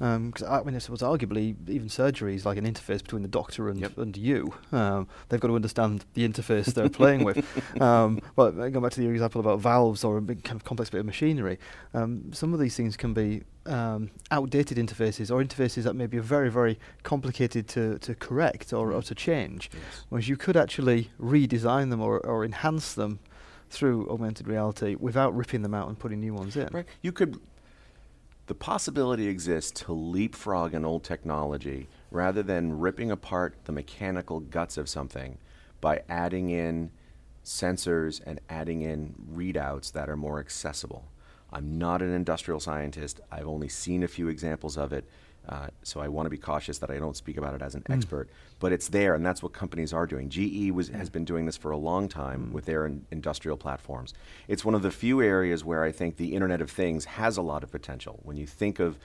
because 0.00 0.42
um, 0.42 0.50
I 0.50 0.62
mean, 0.62 0.74
I 0.74 0.78
suppose 0.78 1.00
arguably 1.00 1.54
even 1.68 1.90
surgery 1.90 2.34
is 2.34 2.46
like 2.46 2.56
an 2.56 2.64
interface 2.64 3.02
between 3.02 3.20
the 3.20 3.28
doctor 3.28 3.68
and, 3.68 3.78
yep. 3.78 3.98
and 3.98 4.16
you. 4.16 4.54
Um, 4.72 5.06
they've 5.28 5.38
got 5.38 5.48
to 5.48 5.54
understand 5.54 6.06
the 6.14 6.26
interface 6.26 6.72
they're 6.72 6.88
playing 6.88 7.22
with. 7.24 7.46
Um, 7.80 8.20
but 8.36 8.50
going 8.52 8.80
back 8.80 8.92
to 8.92 9.00
the 9.00 9.08
example 9.08 9.40
about 9.40 9.60
valves 9.60 10.04
or 10.04 10.16
a 10.16 10.20
big 10.20 10.44
kind 10.44 10.56
of 10.56 10.64
complex 10.64 10.90
bit 10.90 11.00
of 11.00 11.06
machinery, 11.06 11.58
um, 11.94 12.32
some 12.32 12.52
of 12.52 12.60
these 12.60 12.76
things 12.76 12.96
can 12.96 13.14
be 13.14 13.42
um, 13.66 14.10
outdated 14.30 14.76
interfaces 14.76 15.30
or 15.30 15.42
interfaces 15.42 15.84
that 15.84 15.94
may 15.94 16.06
be 16.06 16.18
very, 16.18 16.50
very 16.50 16.78
complicated 17.02 17.68
to, 17.68 17.98
to 18.00 18.14
correct 18.14 18.72
or, 18.72 18.92
or 18.92 19.02
to 19.02 19.14
change. 19.14 19.70
Yes. 19.72 20.04
Whereas 20.08 20.28
you 20.28 20.36
could 20.36 20.56
actually 20.56 21.10
redesign 21.20 21.90
them 21.90 22.00
or, 22.00 22.18
or 22.20 22.44
enhance 22.44 22.94
them 22.94 23.20
through 23.70 24.08
augmented 24.10 24.48
reality 24.48 24.96
without 24.98 25.34
ripping 25.34 25.62
them 25.62 25.74
out 25.74 25.88
and 25.88 25.98
putting 25.98 26.20
new 26.20 26.34
ones 26.34 26.56
in. 26.56 26.68
Right. 26.72 26.86
You 27.02 27.12
could 27.12 27.40
the 28.50 28.54
possibility 28.56 29.28
exists 29.28 29.70
to 29.80 29.92
leapfrog 29.92 30.74
an 30.74 30.84
old 30.84 31.04
technology 31.04 31.88
rather 32.10 32.42
than 32.42 32.80
ripping 32.80 33.08
apart 33.08 33.54
the 33.62 33.70
mechanical 33.70 34.40
guts 34.40 34.76
of 34.76 34.88
something 34.88 35.38
by 35.80 36.02
adding 36.08 36.50
in 36.50 36.90
sensors 37.44 38.20
and 38.26 38.40
adding 38.48 38.82
in 38.82 39.14
readouts 39.32 39.92
that 39.92 40.08
are 40.10 40.16
more 40.16 40.40
accessible. 40.40 41.04
I'm 41.52 41.78
not 41.78 42.02
an 42.02 42.12
industrial 42.12 42.58
scientist. 42.58 43.20
I've 43.30 43.46
only 43.46 43.68
seen 43.68 44.02
a 44.02 44.08
few 44.08 44.26
examples 44.26 44.76
of 44.76 44.92
it. 44.92 45.08
Uh, 45.50 45.66
so 45.82 46.00
I 46.00 46.06
want 46.06 46.26
to 46.26 46.30
be 46.30 46.38
cautious 46.38 46.78
that 46.78 46.90
I 46.90 46.98
don't 46.98 47.16
speak 47.16 47.36
about 47.36 47.54
it 47.54 47.60
as 47.60 47.74
an 47.74 47.82
mm. 47.82 47.94
expert, 47.94 48.30
but 48.60 48.70
it's 48.70 48.88
there, 48.88 49.14
and 49.16 49.26
that's 49.26 49.42
what 49.42 49.52
companies 49.52 49.92
are 49.92 50.06
doing. 50.06 50.28
GE 50.28 50.70
was, 50.70 50.88
has 50.88 51.10
been 51.10 51.24
doing 51.24 51.44
this 51.44 51.56
for 51.56 51.72
a 51.72 51.76
long 51.76 52.08
time 52.08 52.46
mm. 52.46 52.52
with 52.52 52.66
their 52.66 52.86
in, 52.86 53.04
industrial 53.10 53.56
platforms. 53.56 54.14
It's 54.46 54.64
one 54.64 54.76
of 54.76 54.82
the 54.82 54.92
few 54.92 55.20
areas 55.20 55.64
where 55.64 55.82
I 55.82 55.90
think 55.90 56.16
the 56.16 56.34
Internet 56.34 56.60
of 56.60 56.70
Things 56.70 57.04
has 57.04 57.36
a 57.36 57.42
lot 57.42 57.64
of 57.64 57.72
potential. 57.72 58.20
When 58.22 58.36
you 58.36 58.46
think 58.46 58.78
of 58.78 58.96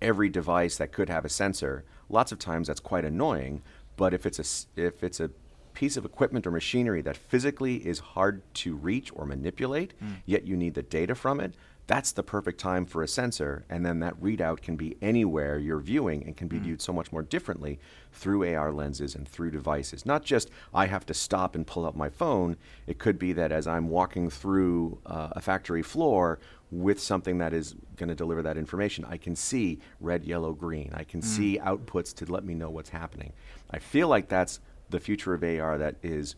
every 0.00 0.28
device 0.28 0.76
that 0.78 0.90
could 0.90 1.08
have 1.08 1.24
a 1.24 1.28
sensor, 1.28 1.84
lots 2.08 2.32
of 2.32 2.40
times 2.40 2.66
that's 2.66 2.80
quite 2.80 3.04
annoying. 3.04 3.62
But 3.96 4.12
if 4.12 4.26
it's 4.26 4.40
a 4.40 4.80
if 4.80 5.04
it's 5.04 5.20
a 5.20 5.30
piece 5.74 5.96
of 5.96 6.04
equipment 6.04 6.46
or 6.46 6.50
machinery 6.50 7.00
that 7.02 7.16
physically 7.16 7.76
is 7.76 7.98
hard 8.00 8.42
to 8.54 8.74
reach 8.74 9.12
or 9.14 9.24
manipulate, 9.24 9.94
mm. 10.02 10.16
yet 10.26 10.46
you 10.46 10.56
need 10.56 10.74
the 10.74 10.82
data 10.82 11.14
from 11.14 11.40
it, 11.40 11.54
that's 11.86 12.12
the 12.12 12.22
perfect 12.22 12.60
time 12.60 12.86
for 12.86 13.02
a 13.02 13.08
sensor. 13.08 13.64
And 13.68 13.84
then 13.84 14.00
that 14.00 14.20
readout 14.20 14.62
can 14.62 14.76
be 14.76 14.96
anywhere 15.02 15.58
you're 15.58 15.80
viewing 15.80 16.24
and 16.24 16.36
can 16.36 16.48
be 16.48 16.58
mm. 16.58 16.62
viewed 16.62 16.82
so 16.82 16.92
much 16.92 17.10
more 17.10 17.22
differently 17.22 17.80
through 18.12 18.54
AR 18.54 18.72
lenses 18.72 19.14
and 19.14 19.26
through 19.26 19.50
devices. 19.50 20.06
Not 20.06 20.24
just 20.24 20.50
I 20.72 20.86
have 20.86 21.04
to 21.06 21.14
stop 21.14 21.54
and 21.54 21.66
pull 21.66 21.84
up 21.84 21.96
my 21.96 22.08
phone. 22.08 22.56
It 22.86 22.98
could 22.98 23.18
be 23.18 23.32
that 23.34 23.50
as 23.50 23.66
I'm 23.66 23.88
walking 23.88 24.30
through 24.30 24.98
uh, 25.06 25.30
a 25.32 25.40
factory 25.40 25.82
floor 25.82 26.38
with 26.70 27.00
something 27.00 27.38
that 27.38 27.52
is 27.52 27.74
going 27.96 28.08
to 28.08 28.14
deliver 28.14 28.42
that 28.42 28.56
information, 28.56 29.04
I 29.04 29.16
can 29.16 29.36
see 29.36 29.78
red, 30.00 30.24
yellow, 30.24 30.52
green. 30.52 30.92
I 30.94 31.04
can 31.04 31.20
mm. 31.20 31.24
see 31.24 31.58
outputs 31.58 32.14
to 32.16 32.32
let 32.32 32.44
me 32.44 32.54
know 32.54 32.70
what's 32.70 32.90
happening. 32.90 33.32
I 33.70 33.78
feel 33.78 34.08
like 34.08 34.28
that's 34.28 34.60
the 34.88 35.00
future 35.00 35.34
of 35.34 35.42
AR 35.42 35.78
that 35.78 35.96
is 36.02 36.36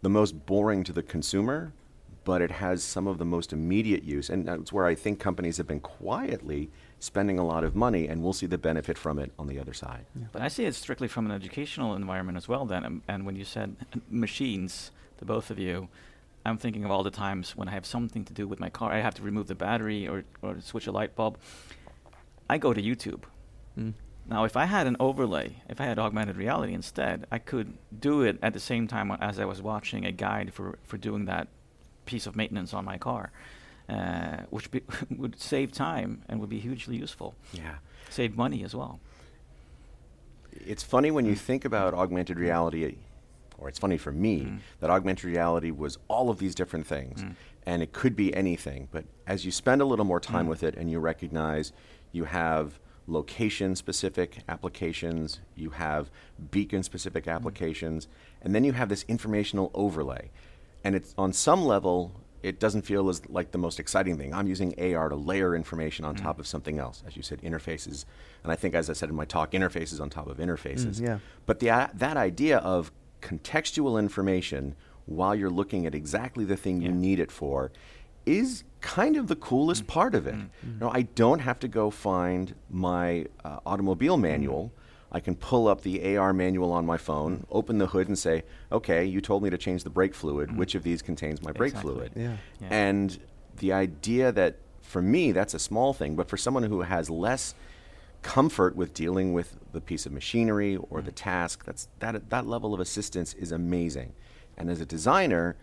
the 0.00 0.08
most 0.08 0.46
boring 0.46 0.84
to 0.84 0.92
the 0.92 1.02
consumer, 1.02 1.72
but 2.28 2.42
it 2.42 2.50
has 2.50 2.82
some 2.82 3.06
of 3.06 3.16
the 3.16 3.24
most 3.24 3.54
immediate 3.54 4.04
use. 4.04 4.28
And 4.28 4.46
that's 4.46 4.70
where 4.70 4.84
I 4.84 4.94
think 4.94 5.18
companies 5.18 5.56
have 5.56 5.66
been 5.66 5.80
quietly 5.80 6.70
spending 6.98 7.38
a 7.38 7.46
lot 7.46 7.64
of 7.64 7.74
money, 7.74 8.06
and 8.06 8.22
we'll 8.22 8.34
see 8.34 8.44
the 8.44 8.58
benefit 8.58 8.98
from 8.98 9.18
it 9.18 9.32
on 9.38 9.46
the 9.46 9.58
other 9.58 9.72
side. 9.72 10.04
Yeah. 10.14 10.26
But 10.30 10.42
I 10.42 10.48
see 10.48 10.66
it 10.66 10.74
strictly 10.74 11.08
from 11.08 11.24
an 11.24 11.32
educational 11.32 11.94
environment 11.94 12.36
as 12.36 12.46
well, 12.46 12.66
then. 12.66 12.84
And, 12.84 13.00
and 13.08 13.24
when 13.24 13.34
you 13.34 13.46
said 13.46 13.76
machines, 14.10 14.90
the 15.16 15.24
both 15.24 15.50
of 15.50 15.58
you, 15.58 15.88
I'm 16.44 16.58
thinking 16.58 16.84
of 16.84 16.90
all 16.90 17.02
the 17.02 17.10
times 17.10 17.56
when 17.56 17.66
I 17.66 17.70
have 17.70 17.86
something 17.86 18.26
to 18.26 18.34
do 18.34 18.46
with 18.46 18.60
my 18.60 18.68
car. 18.68 18.92
I 18.92 19.00
have 19.00 19.14
to 19.14 19.22
remove 19.22 19.46
the 19.46 19.54
battery 19.54 20.06
or, 20.06 20.24
or 20.42 20.60
switch 20.60 20.86
a 20.86 20.92
light 20.92 21.16
bulb. 21.16 21.38
I 22.50 22.58
go 22.58 22.74
to 22.74 22.82
YouTube. 22.82 23.22
Mm. 23.78 23.94
Now, 24.28 24.44
if 24.44 24.54
I 24.54 24.66
had 24.66 24.86
an 24.86 24.98
overlay, 25.00 25.62
if 25.70 25.80
I 25.80 25.84
had 25.84 25.98
augmented 25.98 26.36
reality 26.36 26.74
instead, 26.74 27.26
I 27.32 27.38
could 27.38 27.72
do 27.98 28.20
it 28.20 28.38
at 28.42 28.52
the 28.52 28.60
same 28.60 28.86
time 28.86 29.10
as 29.12 29.38
I 29.38 29.46
was 29.46 29.62
watching 29.62 30.04
a 30.04 30.12
guide 30.12 30.52
for, 30.52 30.78
for 30.82 30.98
doing 30.98 31.24
that 31.24 31.48
piece 32.08 32.26
of 32.26 32.34
maintenance 32.34 32.72
on 32.72 32.84
my 32.84 32.98
car, 32.98 33.30
uh, 33.88 34.38
which 34.50 34.70
be 34.70 34.82
would 35.16 35.38
save 35.38 35.70
time 35.72 36.22
and 36.28 36.40
would 36.40 36.48
be 36.48 36.58
hugely 36.58 36.96
useful. 36.96 37.34
Yeah. 37.52 37.76
Save 38.08 38.36
money 38.36 38.64
as 38.64 38.74
well. 38.74 38.98
It's 40.52 40.82
funny 40.82 41.10
when 41.10 41.26
you 41.26 41.34
mm. 41.34 41.38
think 41.38 41.64
about 41.64 41.94
augmented 41.94 42.38
reality 42.38 42.96
or 43.58 43.68
it's 43.68 43.78
funny 43.78 43.98
for 43.98 44.12
me 44.12 44.42
mm. 44.42 44.58
that 44.80 44.88
augmented 44.88 45.24
reality 45.24 45.70
was 45.70 45.98
all 46.08 46.30
of 46.30 46.38
these 46.38 46.54
different 46.54 46.86
things 46.86 47.22
mm. 47.22 47.34
and 47.66 47.82
it 47.82 47.92
could 47.92 48.16
be 48.16 48.34
anything 48.34 48.88
but 48.90 49.04
as 49.26 49.44
you 49.44 49.50
spend 49.50 49.82
a 49.82 49.84
little 49.84 50.04
more 50.04 50.20
time 50.20 50.46
mm. 50.46 50.50
with 50.50 50.62
it 50.62 50.74
and 50.76 50.90
you 50.90 50.98
recognize 50.98 51.72
you 52.12 52.24
have 52.24 52.78
location 53.06 53.74
specific 53.74 54.38
applications 54.48 55.40
you 55.56 55.70
have 55.70 56.10
beacon 56.50 56.82
specific 56.82 57.24
mm. 57.24 57.34
applications 57.34 58.06
and 58.42 58.54
then 58.54 58.64
you 58.64 58.72
have 58.72 58.88
this 58.88 59.04
informational 59.08 59.70
overlay 59.74 60.30
and 60.84 60.94
it's 60.94 61.14
on 61.18 61.32
some 61.32 61.64
level 61.64 62.12
it 62.42 62.60
doesn't 62.60 62.82
feel 62.82 63.08
as 63.08 63.28
like 63.28 63.50
the 63.50 63.58
most 63.58 63.80
exciting 63.80 64.16
thing. 64.16 64.32
I'm 64.32 64.46
using 64.46 64.74
AR 64.94 65.08
to 65.08 65.16
layer 65.16 65.56
information 65.56 66.04
on 66.04 66.14
mm. 66.14 66.22
top 66.22 66.38
of 66.38 66.46
something 66.46 66.78
else, 66.78 67.02
as 67.06 67.16
you 67.16 67.22
said, 67.22 67.42
interfaces, 67.42 68.04
and 68.42 68.52
I 68.52 68.56
think, 68.56 68.74
as 68.74 68.88
I 68.88 68.92
said 68.92 69.08
in 69.08 69.16
my 69.16 69.24
talk, 69.24 69.52
interfaces 69.52 70.00
on 70.00 70.08
top 70.10 70.28
of 70.28 70.38
interfaces. 70.38 71.00
Mm, 71.00 71.06
yeah. 71.06 71.18
But 71.46 71.58
the, 71.58 71.70
uh, 71.70 71.88
that 71.94 72.16
idea 72.16 72.58
of 72.58 72.92
contextual 73.20 73.98
information 73.98 74.76
while 75.06 75.34
you're 75.34 75.50
looking 75.50 75.86
at 75.86 75.94
exactly 75.94 76.44
the 76.44 76.56
thing 76.56 76.80
yeah. 76.80 76.88
you 76.88 76.94
need 76.94 77.18
it 77.18 77.32
for 77.32 77.72
is 78.24 78.62
kind 78.80 79.16
of 79.16 79.26
the 79.26 79.36
coolest 79.36 79.84
mm. 79.84 79.88
part 79.88 80.14
of 80.14 80.26
it. 80.26 80.34
Mm. 80.34 80.48
You 80.62 80.80
know, 80.80 80.90
I 80.90 81.02
don't 81.02 81.40
have 81.40 81.58
to 81.60 81.68
go 81.68 81.90
find 81.90 82.54
my 82.70 83.26
uh, 83.44 83.58
automobile 83.66 84.16
mm. 84.16 84.22
manual. 84.22 84.72
I 85.10 85.20
can 85.20 85.34
pull 85.34 85.68
up 85.68 85.80
the 85.80 86.16
AR 86.16 86.32
manual 86.32 86.70
on 86.70 86.84
my 86.84 86.98
phone, 86.98 87.46
open 87.50 87.78
the 87.78 87.86
hood, 87.86 88.08
and 88.08 88.18
say, 88.18 88.44
"Okay, 88.70 89.04
you 89.04 89.20
told 89.20 89.42
me 89.42 89.50
to 89.50 89.58
change 89.58 89.84
the 89.84 89.90
brake 89.90 90.14
fluid. 90.14 90.56
Which 90.56 90.74
of 90.74 90.82
these 90.82 91.00
contains 91.02 91.42
my 91.42 91.52
brake 91.52 91.72
exactly. 91.72 91.94
fluid?" 91.94 92.12
Yeah. 92.14 92.36
yeah. 92.60 92.68
And 92.70 93.18
the 93.58 93.72
idea 93.72 94.32
that 94.32 94.56
for 94.82 95.02
me 95.02 95.32
that's 95.32 95.54
a 95.54 95.58
small 95.58 95.92
thing, 95.92 96.14
but 96.16 96.28
for 96.28 96.36
someone 96.36 96.62
who 96.64 96.82
has 96.82 97.08
less 97.08 97.54
comfort 98.22 98.76
with 98.76 98.94
dealing 98.94 99.32
with 99.32 99.56
the 99.72 99.80
piece 99.80 100.06
of 100.06 100.12
machinery 100.12 100.76
or 100.90 101.00
the 101.00 101.12
mm. 101.12 101.16
task. 101.16 101.64
That's 101.64 101.88
that 102.00 102.30
that 102.30 102.46
level 102.46 102.74
of 102.74 102.80
assistance 102.80 103.34
is 103.34 103.52
amazing. 103.52 104.12
And 104.56 104.70
as 104.70 104.80
a 104.80 104.86
designer, 104.86 105.56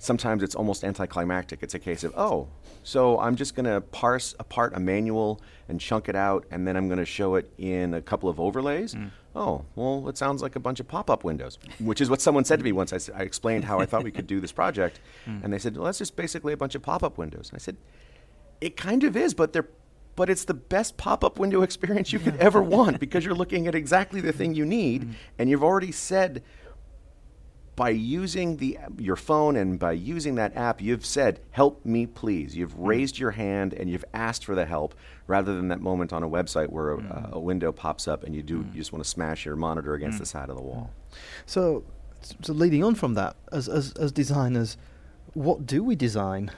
sometimes 0.00 0.42
it's 0.42 0.54
almost 0.54 0.82
anticlimactic. 0.82 1.62
It's 1.62 1.74
a 1.74 1.78
case 1.78 2.04
of, 2.04 2.14
oh, 2.16 2.48
so 2.82 3.20
I'm 3.20 3.36
just 3.36 3.54
going 3.54 3.66
to 3.66 3.82
parse 3.82 4.34
apart 4.40 4.72
a 4.74 4.80
manual 4.80 5.42
and 5.68 5.78
chunk 5.78 6.08
it 6.08 6.16
out, 6.16 6.46
and 6.50 6.66
then 6.66 6.74
I'm 6.76 6.88
going 6.88 6.98
to 6.98 7.04
show 7.04 7.34
it 7.34 7.52
in 7.58 7.92
a 7.92 8.00
couple 8.00 8.28
of 8.28 8.40
overlays. 8.40 8.94
Mm. 8.94 9.10
Oh, 9.36 9.64
well, 9.76 10.08
it 10.08 10.16
sounds 10.16 10.42
like 10.42 10.56
a 10.56 10.60
bunch 10.60 10.80
of 10.80 10.88
pop 10.88 11.10
up 11.10 11.22
windows, 11.22 11.58
which 11.78 12.00
is 12.00 12.08
what 12.08 12.22
someone 12.22 12.44
said 12.44 12.58
to 12.58 12.64
me 12.64 12.72
once. 12.72 12.92
I, 12.92 12.98
I 13.14 13.22
explained 13.22 13.64
how 13.64 13.78
I 13.78 13.86
thought 13.86 14.02
we 14.02 14.10
could 14.10 14.26
do 14.26 14.40
this 14.40 14.52
project, 14.52 15.00
mm. 15.26 15.44
and 15.44 15.52
they 15.52 15.58
said, 15.58 15.76
well, 15.76 15.84
that's 15.84 15.98
just 15.98 16.16
basically 16.16 16.54
a 16.54 16.56
bunch 16.56 16.74
of 16.74 16.82
pop 16.82 17.04
up 17.04 17.18
windows. 17.18 17.50
And 17.50 17.56
I 17.56 17.60
said, 17.60 17.76
it 18.62 18.78
kind 18.78 19.04
of 19.04 19.16
is, 19.16 19.34
but 19.34 19.52
they're 19.52 19.68
but 20.16 20.28
it's 20.28 20.44
the 20.44 20.52
best 20.54 20.98
pop-up 20.98 21.38
window 21.38 21.62
experience 21.70 22.12
you 22.12 22.18
could 22.18 22.36
ever 22.36 22.62
want 22.62 23.00
because 23.00 23.24
you're 23.24 23.34
looking 23.34 23.66
at 23.66 23.74
exactly 23.74 24.20
the 24.20 24.32
thing 24.32 24.54
you 24.54 24.66
need 24.66 25.02
mm-hmm. 25.02 25.12
and 25.38 25.48
you've 25.48 25.64
already 25.64 25.92
said 25.92 26.42
by 27.80 27.88
using 27.88 28.58
the 28.58 28.78
your 28.98 29.16
phone 29.16 29.56
and 29.56 29.78
by 29.78 29.92
using 29.92 30.34
that 30.34 30.54
app 30.54 30.82
you've 30.82 31.06
said 31.06 31.40
help 31.50 31.82
me 31.82 32.04
please 32.04 32.54
you've 32.54 32.72
mm-hmm. 32.72 32.88
raised 32.88 33.18
your 33.18 33.30
hand 33.30 33.72
and 33.72 33.88
you've 33.88 34.04
asked 34.12 34.44
for 34.44 34.54
the 34.54 34.66
help 34.66 34.94
rather 35.26 35.56
than 35.56 35.68
that 35.68 35.80
moment 35.80 36.12
on 36.12 36.22
a 36.22 36.28
website 36.28 36.68
where 36.68 36.90
a, 36.90 36.98
mm-hmm. 36.98 37.32
a 37.32 37.40
window 37.40 37.72
pops 37.72 38.06
up 38.06 38.22
and 38.22 38.36
you 38.36 38.42
do 38.42 38.58
mm-hmm. 38.58 38.72
you 38.74 38.80
just 38.82 38.92
want 38.92 39.02
to 39.02 39.08
smash 39.08 39.46
your 39.46 39.56
monitor 39.56 39.94
against 39.94 40.18
the 40.18 40.26
side 40.26 40.50
of 40.50 40.56
the 40.56 40.62
wall 40.62 40.90
so 41.46 41.82
so 42.42 42.52
leading 42.52 42.84
on 42.84 42.94
from 42.94 43.14
that 43.14 43.34
as 43.50 43.66
as, 43.66 43.94
as 43.94 44.12
designers 44.12 44.76
what 45.32 45.64
do 45.64 45.82
we 45.82 45.96
design 45.96 46.50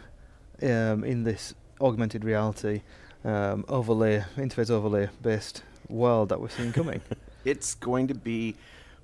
um, 0.61 1.05
in 1.05 1.23
this 1.23 1.55
augmented 1.81 2.25
reality 2.25 2.83
um, 3.25 3.65
overlay, 3.69 4.25
interface 4.37 4.71
overlay 4.71 5.09
based 5.21 5.63
world 5.89 6.31
that 6.31 6.41
we're 6.41 6.49
seeing 6.49 6.73
coming? 6.73 7.01
it's 7.45 7.75
going 7.75 8.09
to 8.09 8.15
be 8.15 8.57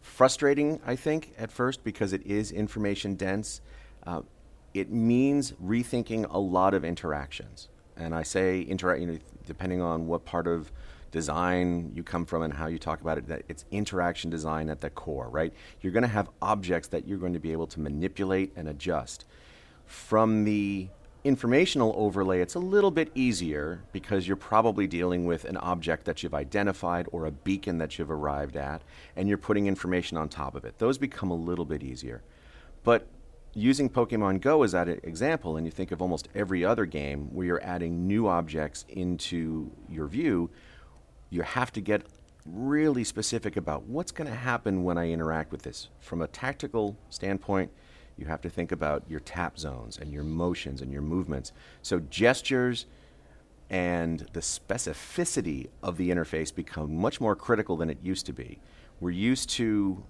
frustrating, 0.08 0.80
I 0.86 0.96
think, 0.96 1.32
at 1.38 1.52
first 1.52 1.84
because 1.84 2.12
it 2.12 2.26
is 2.26 2.50
information 2.50 3.14
dense. 3.14 3.60
Uh, 4.06 4.22
it 4.74 4.90
means 4.90 5.52
rethinking 5.52 6.26
a 6.30 6.38
lot 6.38 6.74
of 6.74 6.84
interactions. 6.84 7.68
And 7.96 8.14
I 8.14 8.22
say 8.22 8.60
interact, 8.62 9.00
you 9.00 9.06
know, 9.06 9.18
depending 9.46 9.80
on 9.80 10.06
what 10.06 10.24
part 10.24 10.46
of 10.46 10.72
design 11.10 11.90
you 11.94 12.02
come 12.02 12.24
from 12.26 12.42
and 12.42 12.52
how 12.52 12.66
you 12.66 12.78
talk 12.78 13.00
about 13.00 13.18
it, 13.18 13.26
that 13.28 13.42
it's 13.48 13.64
interaction 13.70 14.30
design 14.30 14.68
at 14.68 14.80
the 14.80 14.90
core, 14.90 15.28
right? 15.28 15.52
You're 15.80 15.92
going 15.92 16.02
to 16.02 16.08
have 16.08 16.28
objects 16.42 16.88
that 16.88 17.06
you're 17.06 17.18
going 17.18 17.32
to 17.32 17.38
be 17.38 17.52
able 17.52 17.66
to 17.68 17.80
manipulate 17.80 18.52
and 18.56 18.68
adjust. 18.68 19.24
From 19.86 20.44
the 20.44 20.88
informational 21.24 21.92
overlay, 21.96 22.40
it's 22.40 22.54
a 22.54 22.60
little 22.60 22.90
bit 22.90 23.10
easier 23.14 23.82
because 23.92 24.26
you're 24.26 24.36
probably 24.36 24.86
dealing 24.86 25.24
with 25.24 25.44
an 25.44 25.56
object 25.56 26.04
that 26.04 26.22
you've 26.22 26.34
identified 26.34 27.06
or 27.12 27.26
a 27.26 27.30
beacon 27.30 27.78
that 27.78 27.98
you've 27.98 28.10
arrived 28.10 28.56
at, 28.56 28.82
and 29.16 29.28
you're 29.28 29.38
putting 29.38 29.66
information 29.66 30.16
on 30.16 30.28
top 30.28 30.54
of 30.54 30.64
it. 30.64 30.78
Those 30.78 30.98
become 30.98 31.30
a 31.30 31.36
little 31.36 31.64
bit 31.64 31.82
easier. 31.82 32.22
But 32.84 33.06
using 33.52 33.90
Pokemon 33.90 34.40
Go 34.40 34.62
as 34.62 34.72
that 34.72 34.88
example, 34.88 35.56
and 35.56 35.66
you 35.66 35.72
think 35.72 35.90
of 35.90 36.00
almost 36.00 36.28
every 36.34 36.64
other 36.64 36.86
game 36.86 37.34
where 37.34 37.46
you're 37.46 37.64
adding 37.64 38.06
new 38.06 38.28
objects 38.28 38.84
into 38.88 39.70
your 39.88 40.06
view, 40.06 40.50
you 41.30 41.42
have 41.42 41.72
to 41.72 41.80
get 41.80 42.02
really 42.46 43.04
specific 43.04 43.56
about 43.56 43.82
what's 43.82 44.12
going 44.12 44.30
to 44.30 44.36
happen 44.36 44.84
when 44.84 44.96
I 44.96 45.10
interact 45.10 45.52
with 45.52 45.62
this. 45.62 45.88
From 45.98 46.22
a 46.22 46.28
tactical 46.28 46.96
standpoint, 47.10 47.70
you 48.18 48.26
have 48.26 48.40
to 48.42 48.50
think 48.50 48.72
about 48.72 49.04
your 49.08 49.20
tap 49.20 49.58
zones 49.58 49.98
and 49.98 50.12
your 50.12 50.24
motions 50.24 50.82
and 50.82 50.92
your 50.92 51.02
movements. 51.02 51.52
So 51.82 52.00
gestures 52.00 52.86
and 53.70 54.20
the 54.32 54.40
specificity 54.40 55.68
of 55.82 55.96
the 55.96 56.10
interface 56.10 56.54
become 56.54 56.96
much 56.96 57.20
more 57.20 57.36
critical 57.36 57.76
than 57.76 57.90
it 57.90 57.98
used 58.02 58.26
to 58.26 58.32
be. 58.32 58.58
We're 59.00 59.10
used 59.10 59.50
to 59.50 60.02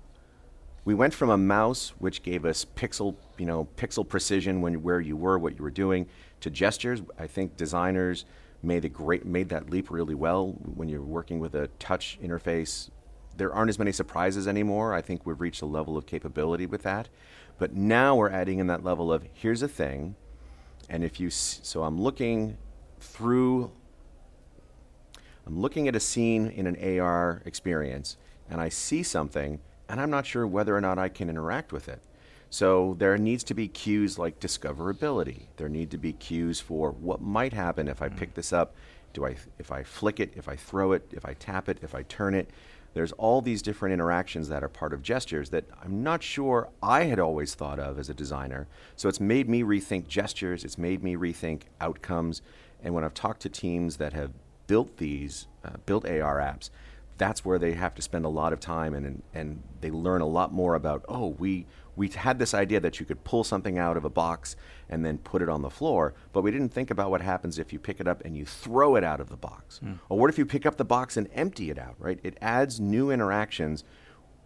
we 0.89 0.95
went 0.95 1.13
from 1.13 1.29
a 1.29 1.37
mouse 1.37 1.93
which 1.99 2.23
gave 2.23 2.47
us 2.47 2.65
pixel, 2.65 3.15
you 3.37 3.45
know, 3.45 3.69
pixel 3.77 4.09
precision 4.09 4.63
when 4.63 4.83
where 4.83 5.01
you 5.01 5.19
were, 5.19 5.39
what 5.39 5.59
you 5.59 5.63
were 5.63 5.71
doing, 5.71 6.07
to 6.41 6.49
gestures. 6.49 7.03
I 7.19 7.27
think 7.27 7.59
designers 7.59 8.25
made 8.63 8.87
a 8.87 8.89
great 8.89 9.27
made 9.27 9.51
that 9.51 9.69
leap 9.69 9.91
really 9.91 10.15
well 10.15 10.53
when 10.77 10.89
you're 10.89 11.03
working 11.03 11.41
with 11.41 11.55
a 11.55 11.69
touch 11.79 12.19
interface. 12.23 12.89
There 13.37 13.53
aren't 13.53 13.69
as 13.69 13.79
many 13.79 13.93
surprises 13.93 14.49
anymore. 14.49 14.95
I 14.95 15.03
think 15.03 15.27
we've 15.27 15.39
reached 15.39 15.61
a 15.61 15.67
level 15.67 15.99
of 15.99 16.07
capability 16.07 16.65
with 16.65 16.85
that. 16.85 17.11
But 17.59 17.75
now 17.75 18.15
we're 18.17 18.31
adding 18.31 18.59
in 18.59 18.69
that 18.69 18.85
level 18.85 19.13
of 19.13 19.25
here's 19.35 19.63
a 19.63 19.69
thing, 19.69 20.15
and 20.89 21.05
if 21.05 21.19
you 21.21 21.27
s- 21.27 21.61
so 21.63 21.83
I'm 21.83 22.01
looking 22.01 22.57
through 23.01 23.73
I'm 25.47 25.61
looking 25.61 25.89
at 25.89 25.97
a 25.97 26.01
scene 26.01 26.49
in 26.49 26.67
an 26.67 26.77
AR 26.77 27.41
experience 27.47 28.19
and 28.51 28.61
I 28.61 28.69
see 28.69 29.03
something 29.03 29.61
and 29.89 29.99
I'm 29.99 30.11
not 30.11 30.27
sure 30.27 30.47
whether 30.47 30.77
or 30.77 30.81
not 30.83 30.99
I 30.99 31.09
can 31.09 31.31
interact 31.31 31.73
with 31.73 31.89
it. 31.89 32.03
So 32.51 32.97
there 32.99 33.17
needs 33.17 33.45
to 33.45 33.55
be 33.55 33.67
cues 33.67 34.19
like 34.19 34.41
discoverability. 34.41 35.47
There 35.57 35.71
need 35.71 35.91
to 35.93 35.99
be 35.99 36.13
cues 36.13 36.61
for 36.61 36.91
what 36.91 37.23
might 37.23 37.55
happen 37.55 37.89
if 37.89 38.03
I 38.03 38.09
hmm. 38.09 38.17
pick 38.17 38.35
this 38.35 38.53
up. 38.53 38.75
Do 39.15 39.25
I 39.25 39.37
if 39.59 39.73
I 39.73 39.83
flick 39.83 40.21
it, 40.21 40.33
if 40.37 40.49
I 40.49 40.57
throw 40.57 40.93
it, 40.93 41.11
if 41.13 41.25
I 41.25 41.33
tap 41.35 41.69
it, 41.69 41.79
if 41.83 41.95
I 41.95 42.03
turn 42.03 42.35
it. 42.35 42.51
There's 42.95 43.13
all 43.13 43.41
these 43.41 43.63
different 43.63 43.93
interactions 43.93 44.49
that 44.49 44.65
are 44.65 44.69
part 44.69 44.93
of 44.93 45.03
gestures 45.03 45.51
that 45.51 45.65
I'm 45.83 46.03
not 46.03 46.23
sure 46.23 46.69
I 46.83 47.05
had 47.05 47.19
always 47.19 47.55
thought 47.55 47.79
of 47.79 47.99
as 47.99 48.09
a 48.09 48.15
designer. 48.15 48.67
So 48.97 49.09
it's 49.09 49.21
made 49.21 49.49
me 49.49 49.63
rethink 49.63 50.09
gestures, 50.09 50.65
it's 50.65 50.79
made 50.79 51.03
me 51.03 51.15
rethink 51.15 51.63
outcomes. 51.81 52.43
And 52.83 52.95
when 52.95 53.05
I've 53.05 53.15
talked 53.15 53.43
to 53.43 53.49
teams 53.49 53.97
that 53.99 54.13
have 54.13 54.33
built 54.67 54.97
these, 54.97 55.47
uh, 55.65 55.77
built 55.87 56.05
AR 56.07 56.39
apps, 56.39 56.71
that's 57.19 57.45
where 57.45 57.59
they 57.59 57.73
have 57.73 57.95
to 57.97 58.03
spend 58.03 58.25
a 58.25 58.29
lot 58.29 58.53
of 58.53 58.61
time 58.61 58.95
and, 58.95 59.05
and, 59.05 59.23
and 59.35 59.63
they 59.81 59.91
learn 59.91 60.21
a 60.21 60.27
lot 60.27 60.53
more 60.53 60.75
about, 60.75 61.05
oh, 61.09 61.35
we, 61.39 61.67
we 61.99 62.09
had 62.09 62.39
this 62.39 62.55
idea 62.55 62.81
that 62.81 63.01
you 63.01 63.05
could 63.05 63.23
pull 63.25 63.43
something 63.45 63.77
out 63.77 63.97
of 63.97 64.05
a 64.05 64.11
box 64.11 64.57
and 64.89 65.05
then 65.05 65.19
put 65.19 65.43
it 65.43 65.49
on 65.49 65.63
the 65.63 65.71
floor, 65.71 66.15
but 66.33 66.43
we 66.43 66.51
didn't 66.51 66.73
think 66.73 66.91
about 66.91 67.11
what 67.11 67.21
happens 67.21 67.59
if 67.59 67.73
you 67.73 67.79
pick 67.79 67.99
it 68.01 68.07
up 68.07 68.25
and 68.25 68.37
you 68.37 68.47
throw 68.47 68.95
it 68.97 69.05
out 69.05 69.21
of 69.21 69.29
the 69.29 69.37
box. 69.37 69.81
Or 70.09 70.19
what 70.19 70.31
if 70.31 70.39
you 70.39 70.47
pick 70.47 70.65
up 70.65 70.77
the 70.77 70.85
box 70.85 71.17
and 71.17 71.29
empty 71.35 71.71
it 71.71 71.79
out, 71.79 71.97
right? 71.99 72.21
It 72.23 72.39
adds 72.41 72.79
new 72.79 73.11
interactions, 73.11 73.85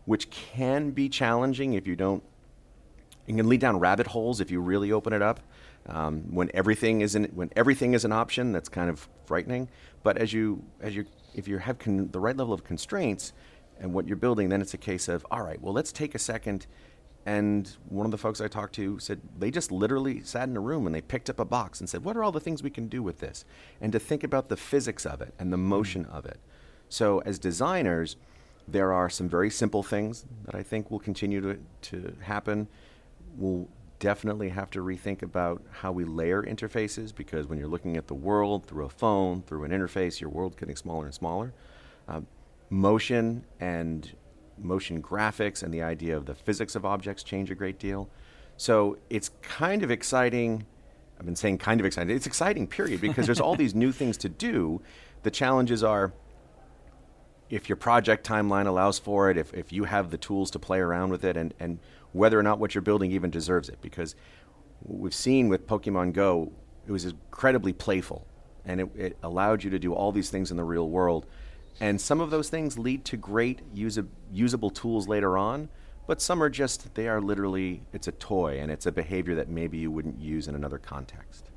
which 0.07 0.31
can 0.31 0.91
be 0.91 1.09
challenging 1.09 1.75
if 1.75 1.87
you 1.87 1.95
don't 1.95 2.23
It 3.27 3.37
can 3.37 3.49
lead 3.49 3.61
down 3.61 3.79
rabbit 3.79 4.09
holes 4.09 4.41
if 4.41 4.51
you 4.51 4.61
really 4.61 4.91
open 4.91 5.13
it 5.13 5.23
up. 5.23 5.39
Um, 5.87 6.35
when 6.35 6.49
everything 6.55 7.01
is 7.03 7.15
an, 7.15 7.25
when 7.35 7.51
everything 7.55 7.93
is 7.95 8.05
an 8.05 8.13
option, 8.13 8.53
that's 8.53 8.69
kind 8.69 8.89
of 8.89 9.09
frightening. 9.27 9.69
But 10.03 10.17
as 10.17 10.33
you 10.33 10.65
as 10.81 10.95
you 10.97 11.05
if 11.35 11.47
you 11.49 11.59
have 11.59 11.79
con- 11.79 12.09
the 12.11 12.21
right 12.21 12.37
level 12.37 12.55
of 12.55 12.63
constraints 12.65 13.33
and 13.81 13.93
what 13.95 14.07
you're 14.07 14.17
building, 14.17 14.49
then 14.49 14.61
it's 14.63 14.75
a 14.75 14.79
case 14.79 15.09
of 15.09 15.27
all 15.31 15.43
right. 15.43 15.61
Well, 15.61 15.75
let's 15.75 15.93
take 15.93 16.15
a 16.15 16.19
second. 16.19 16.67
And 17.25 17.71
one 17.89 18.05
of 18.05 18.11
the 18.11 18.19
folks 18.19 18.41
I 18.41 18.49
talked 18.49 18.75
to 18.77 18.99
said 18.99 19.21
they 19.39 19.51
just 19.51 19.71
literally 19.71 20.23
sat 20.23 20.49
in 20.49 20.57
a 20.57 20.61
room 20.61 20.87
and 20.87 20.95
they 20.95 21.01
picked 21.01 21.31
up 21.31 21.39
a 21.39 21.45
box 21.45 21.79
and 21.79 21.89
said, 21.89 22.05
"What 22.05 22.17
are 22.17 22.25
all 22.25 22.33
the 22.33 22.41
things 22.41 22.63
we 22.63 22.71
can 22.71 22.89
do 22.89 23.03
with 23.03 23.21
this?" 23.21 23.45
And 23.81 23.93
to 23.93 23.99
think 23.99 24.25
about 24.25 24.49
the 24.49 24.57
physics 24.57 25.07
of 25.07 25.21
it 25.21 25.33
and 25.39 25.53
the 25.53 25.57
motion 25.57 26.05
of 26.07 26.27
it. 26.27 26.41
So 26.89 27.21
as 27.21 27.39
designers, 27.39 28.17
there 28.67 28.93
are 28.93 29.09
some 29.09 29.29
very 29.29 29.51
simple 29.51 29.83
things 29.83 30.25
that 30.45 30.55
I 30.55 30.63
think 30.63 30.91
will 30.91 30.99
continue 30.99 31.41
to, 31.41 31.59
to 31.83 32.17
happen. 32.23 32.69
We'll 33.37 33.69
definitely 33.99 34.49
have 34.49 34.69
to 34.73 34.81
rethink 34.81 35.23
about 35.23 35.63
how 35.71 35.93
we 35.93 36.05
layer 36.05 36.43
interfaces 36.43 37.15
because 37.15 37.47
when 37.47 37.59
you're 37.59 37.69
looking 37.69 37.97
at 37.97 38.09
the 38.09 38.15
world 38.15 38.67
through 38.67 38.85
a 38.85 38.89
phone, 38.89 39.43
through 39.43 39.63
an 39.65 39.71
interface, 39.71 40.21
your 40.21 40.29
world's 40.31 40.57
getting 40.57 40.75
smaller 40.75 41.05
and 41.05 41.15
smaller. 41.15 41.55
Um, 42.09 42.27
motion 42.69 43.45
and 43.61 44.13
motion 44.59 45.03
graphics 45.03 45.63
and 45.63 45.73
the 45.73 45.83
idea 45.83 46.17
of 46.17 46.27
the 46.27 46.35
physics 46.35 46.75
of 46.75 46.85
objects 46.85 47.23
change 47.23 47.51
a 47.51 47.55
great 47.55 47.79
deal. 47.79 48.09
So 48.57 48.99
it's 49.11 49.31
kind 49.43 49.83
of 49.83 49.91
exciting. 49.91 50.67
I've 51.19 51.27
been 51.27 51.37
saying 51.37 51.59
kind 51.59 51.81
of 51.81 51.87
exciting. 51.87 52.15
It's 52.15 52.27
exciting, 52.27 52.67
period, 52.67 53.01
because 53.01 53.27
there's 53.27 53.41
all 53.41 53.57
these 53.65 53.75
new 53.75 53.93
things 53.93 54.17
to 54.19 54.29
do. 54.29 54.81
The 55.23 55.31
challenges 55.31 55.83
are 55.83 56.13
if 57.53 57.69
your 57.69 57.77
project 57.77 58.27
timeline 58.27 58.67
allows 58.67 58.99
for 58.99 59.31
it, 59.31 59.37
if, 59.37 59.53
if 59.53 59.73
you 59.73 59.85
have 59.85 60.11
the 60.11 60.17
tools 60.17 60.51
to 60.51 60.59
play 60.59 60.79
around 60.79 61.11
with 61.11 61.23
it, 61.23 61.37
and, 61.37 61.53
and 61.61 61.79
whether 62.13 62.39
or 62.39 62.43
not 62.43 62.59
what 62.59 62.75
you're 62.75 62.81
building 62.83 63.13
even 63.13 63.31
deserves 63.31 63.69
it. 63.69 63.79
Because 63.83 64.15
we've 64.83 65.15
seen 65.15 65.49
with 65.49 65.67
Pokemon 65.67 66.15
Go, 66.15 66.51
it 66.87 66.93
was 66.93 67.05
incredibly 67.05 67.75
playful, 67.75 68.27
and 68.65 68.81
it, 68.81 68.97
it 68.97 69.19
allowed 69.23 69.63
you 69.63 69.71
to 69.71 69.79
do 69.79 69.93
all 69.93 70.13
these 70.13 70.31
things 70.31 70.51
in 70.51 70.57
the 70.57 70.65
real 70.65 70.89
world. 70.89 71.27
And 71.81 72.01
some 72.01 72.21
of 72.21 72.31
those 72.31 72.49
things 72.49 72.79
lead 72.79 73.05
to 73.07 73.17
great 73.17 73.61
usa- 73.75 74.05
usable 74.33 74.71
tools 74.71 75.09
later 75.09 75.37
on, 75.37 75.69
but 76.07 76.21
some 76.21 76.43
are 76.43 76.51
just, 76.51 76.95
they 76.95 77.09
are 77.09 77.21
literally, 77.21 77.83
it's 77.93 78.09
a 78.09 78.13
toy, 78.13 78.59
and 78.61 78.71
it's 78.71 78.87
a 78.87 78.93
behavior 78.93 79.35
that 79.37 79.49
maybe 79.49 79.79
you 79.79 79.91
wouldn't 79.91 80.21
use 80.21 80.49
in 80.49 80.55
another 80.55 80.79
context. 80.79 81.49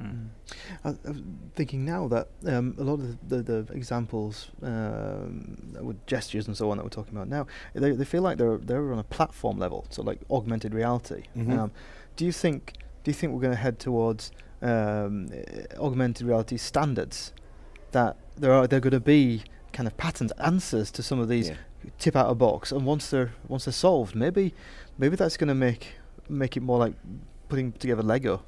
I, 0.84 0.90
I'm 0.90 1.52
thinking 1.56 1.84
now 1.84 2.08
that 2.10 2.28
um, 2.46 2.76
a 2.78 2.84
lot 2.84 2.94
of 2.96 3.30
the, 3.30 3.38
the, 3.38 3.62
the 3.64 3.74
examples 3.74 4.52
um, 4.62 5.58
with 5.82 6.06
gestures 6.06 6.48
and 6.48 6.56
so 6.56 6.70
on 6.70 6.78
that 6.78 6.84
we're 6.84 6.90
talking 6.90 7.16
about 7.16 7.28
now, 7.28 7.48
they, 7.74 7.92
they 7.92 8.06
feel 8.06 8.22
like 8.22 8.38
they're 8.38 8.58
they're 8.58 8.92
on 8.94 9.00
a 9.00 9.04
platform 9.04 9.58
level, 9.58 9.86
so 9.90 10.02
like 10.04 10.20
augmented 10.30 10.74
reality. 10.74 11.24
Mhm. 11.36 11.58
Um, 11.58 11.72
do 12.16 12.26
you 12.26 12.32
think 12.32 12.74
do 13.04 13.10
you 13.10 13.16
think 13.16 13.34
we're 13.34 13.42
going 13.42 13.54
to 13.54 13.60
head 13.60 13.80
towards 13.80 14.32
um, 14.62 15.28
uh, 15.32 15.82
augmented 15.84 16.28
reality 16.28 16.58
standards 16.58 17.34
that 17.92 18.18
there 18.38 18.54
are 18.54 18.68
they're 18.68 18.80
going 18.80 18.92
to 18.92 19.00
be 19.00 19.44
kind 19.76 19.88
of 19.88 19.96
patterns 19.98 20.32
answers 20.40 20.90
to 20.92 21.04
some 21.04 21.20
of 21.20 21.28
these 21.28 21.50
Yeah. 21.50 21.56
tip 22.00 22.16
out 22.16 22.28
of 22.28 22.38
box, 22.38 22.72
and 22.72 22.86
once 22.86 23.10
they're 23.12 23.32
once 23.48 23.66
they're 23.66 23.74
solved, 23.88 24.16
maybe 24.16 24.54
maybe 24.98 25.16
that's 25.16 25.38
going 25.38 25.50
to 25.50 25.54
make 25.68 25.84
make 26.30 26.56
it 26.58 26.62
more 26.64 26.80
like 26.80 26.94
putting 27.50 27.72
together 27.74 28.02
Lego. 28.02 28.42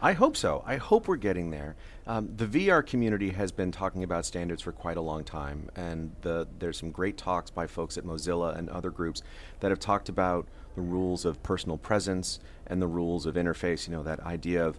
I 0.00 0.12
hope 0.12 0.36
so. 0.36 0.62
I 0.66 0.76
hope 0.76 1.08
we're 1.08 1.16
getting 1.16 1.50
there. 1.50 1.74
Um, 2.06 2.28
the 2.36 2.46
VR 2.46 2.82
community 2.86 3.30
has 3.30 3.50
been 3.50 3.72
talking 3.72 4.04
about 4.04 4.26
standards 4.26 4.62
for 4.62 4.70
quite 4.70 4.96
a 4.98 5.00
long 5.00 5.24
time, 5.24 5.70
and 5.74 6.12
the, 6.20 6.46
there's 6.58 6.78
some 6.78 6.90
great 6.90 7.16
talks 7.16 7.50
by 7.50 7.66
folks 7.66 7.96
at 7.98 8.04
Mozilla 8.04 8.56
and 8.56 8.68
other 8.68 8.90
groups 8.90 9.22
that 9.60 9.70
have 9.70 9.80
talked 9.80 10.08
about 10.10 10.46
the 10.76 10.82
rules 10.82 11.24
of 11.24 11.42
personal 11.42 11.78
presence 11.78 12.38
and 12.66 12.80
the 12.82 12.86
rules 12.86 13.24
of 13.26 13.34
interface. 13.36 13.88
You 13.88 13.96
know, 13.96 14.02
that 14.04 14.20
idea 14.20 14.64
of 14.64 14.78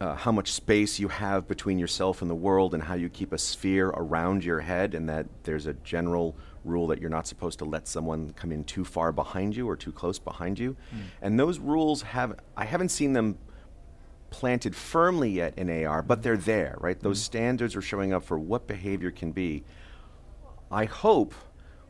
uh, 0.00 0.14
how 0.14 0.30
much 0.30 0.52
space 0.52 0.98
you 0.98 1.08
have 1.08 1.48
between 1.48 1.78
yourself 1.78 2.22
and 2.22 2.30
the 2.30 2.34
world, 2.34 2.74
and 2.74 2.82
how 2.82 2.94
you 2.94 3.08
keep 3.08 3.32
a 3.32 3.38
sphere 3.38 3.88
around 3.88 4.44
your 4.44 4.60
head, 4.60 4.94
and 4.94 5.08
that 5.08 5.26
there's 5.42 5.66
a 5.66 5.74
general 5.74 6.36
rule 6.64 6.86
that 6.86 7.00
you're 7.00 7.10
not 7.10 7.26
supposed 7.26 7.58
to 7.58 7.64
let 7.64 7.88
someone 7.88 8.32
come 8.34 8.52
in 8.52 8.62
too 8.64 8.84
far 8.84 9.10
behind 9.12 9.56
you 9.56 9.68
or 9.68 9.76
too 9.76 9.92
close 9.92 10.18
behind 10.18 10.58
you. 10.58 10.76
And 11.22 11.38
those 11.38 11.58
rules 11.58 12.02
have, 12.02 12.38
I 12.56 12.64
haven't 12.64 12.90
seen 12.90 13.12
them 13.12 13.38
planted 14.30 14.76
firmly 14.76 15.30
yet 15.30 15.54
in 15.56 15.84
AR, 15.86 16.02
but 16.02 16.22
they're 16.22 16.36
there, 16.36 16.76
right? 16.80 17.00
Those 17.00 17.20
standards 17.22 17.74
are 17.74 17.82
showing 17.82 18.12
up 18.12 18.24
for 18.24 18.38
what 18.38 18.66
behavior 18.66 19.10
can 19.10 19.32
be. 19.32 19.64
I 20.70 20.84
hope 20.84 21.34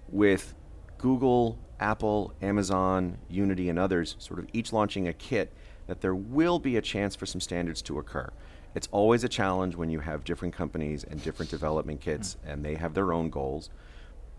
with 0.08 0.54
Google, 0.98 1.58
Apple, 1.80 2.32
Amazon, 2.40 3.18
Unity, 3.28 3.68
and 3.68 3.78
others 3.78 4.16
sort 4.18 4.38
of 4.38 4.46
each 4.52 4.72
launching 4.72 5.08
a 5.08 5.12
kit 5.12 5.52
that 5.88 6.00
there 6.00 6.14
will 6.14 6.60
be 6.60 6.76
a 6.76 6.82
chance 6.82 7.16
for 7.16 7.26
some 7.26 7.40
standards 7.40 7.82
to 7.82 7.98
occur. 7.98 8.30
It's 8.74 8.88
always 8.92 9.24
a 9.24 9.28
challenge 9.28 9.74
when 9.74 9.90
you 9.90 10.00
have 10.00 10.22
different 10.22 10.54
companies 10.54 11.02
and 11.02 11.20
different 11.22 11.50
development 11.50 12.00
kits, 12.00 12.34
hmm. 12.34 12.50
and 12.50 12.64
they 12.64 12.76
have 12.76 12.94
their 12.94 13.12
own 13.12 13.30
goals. 13.30 13.70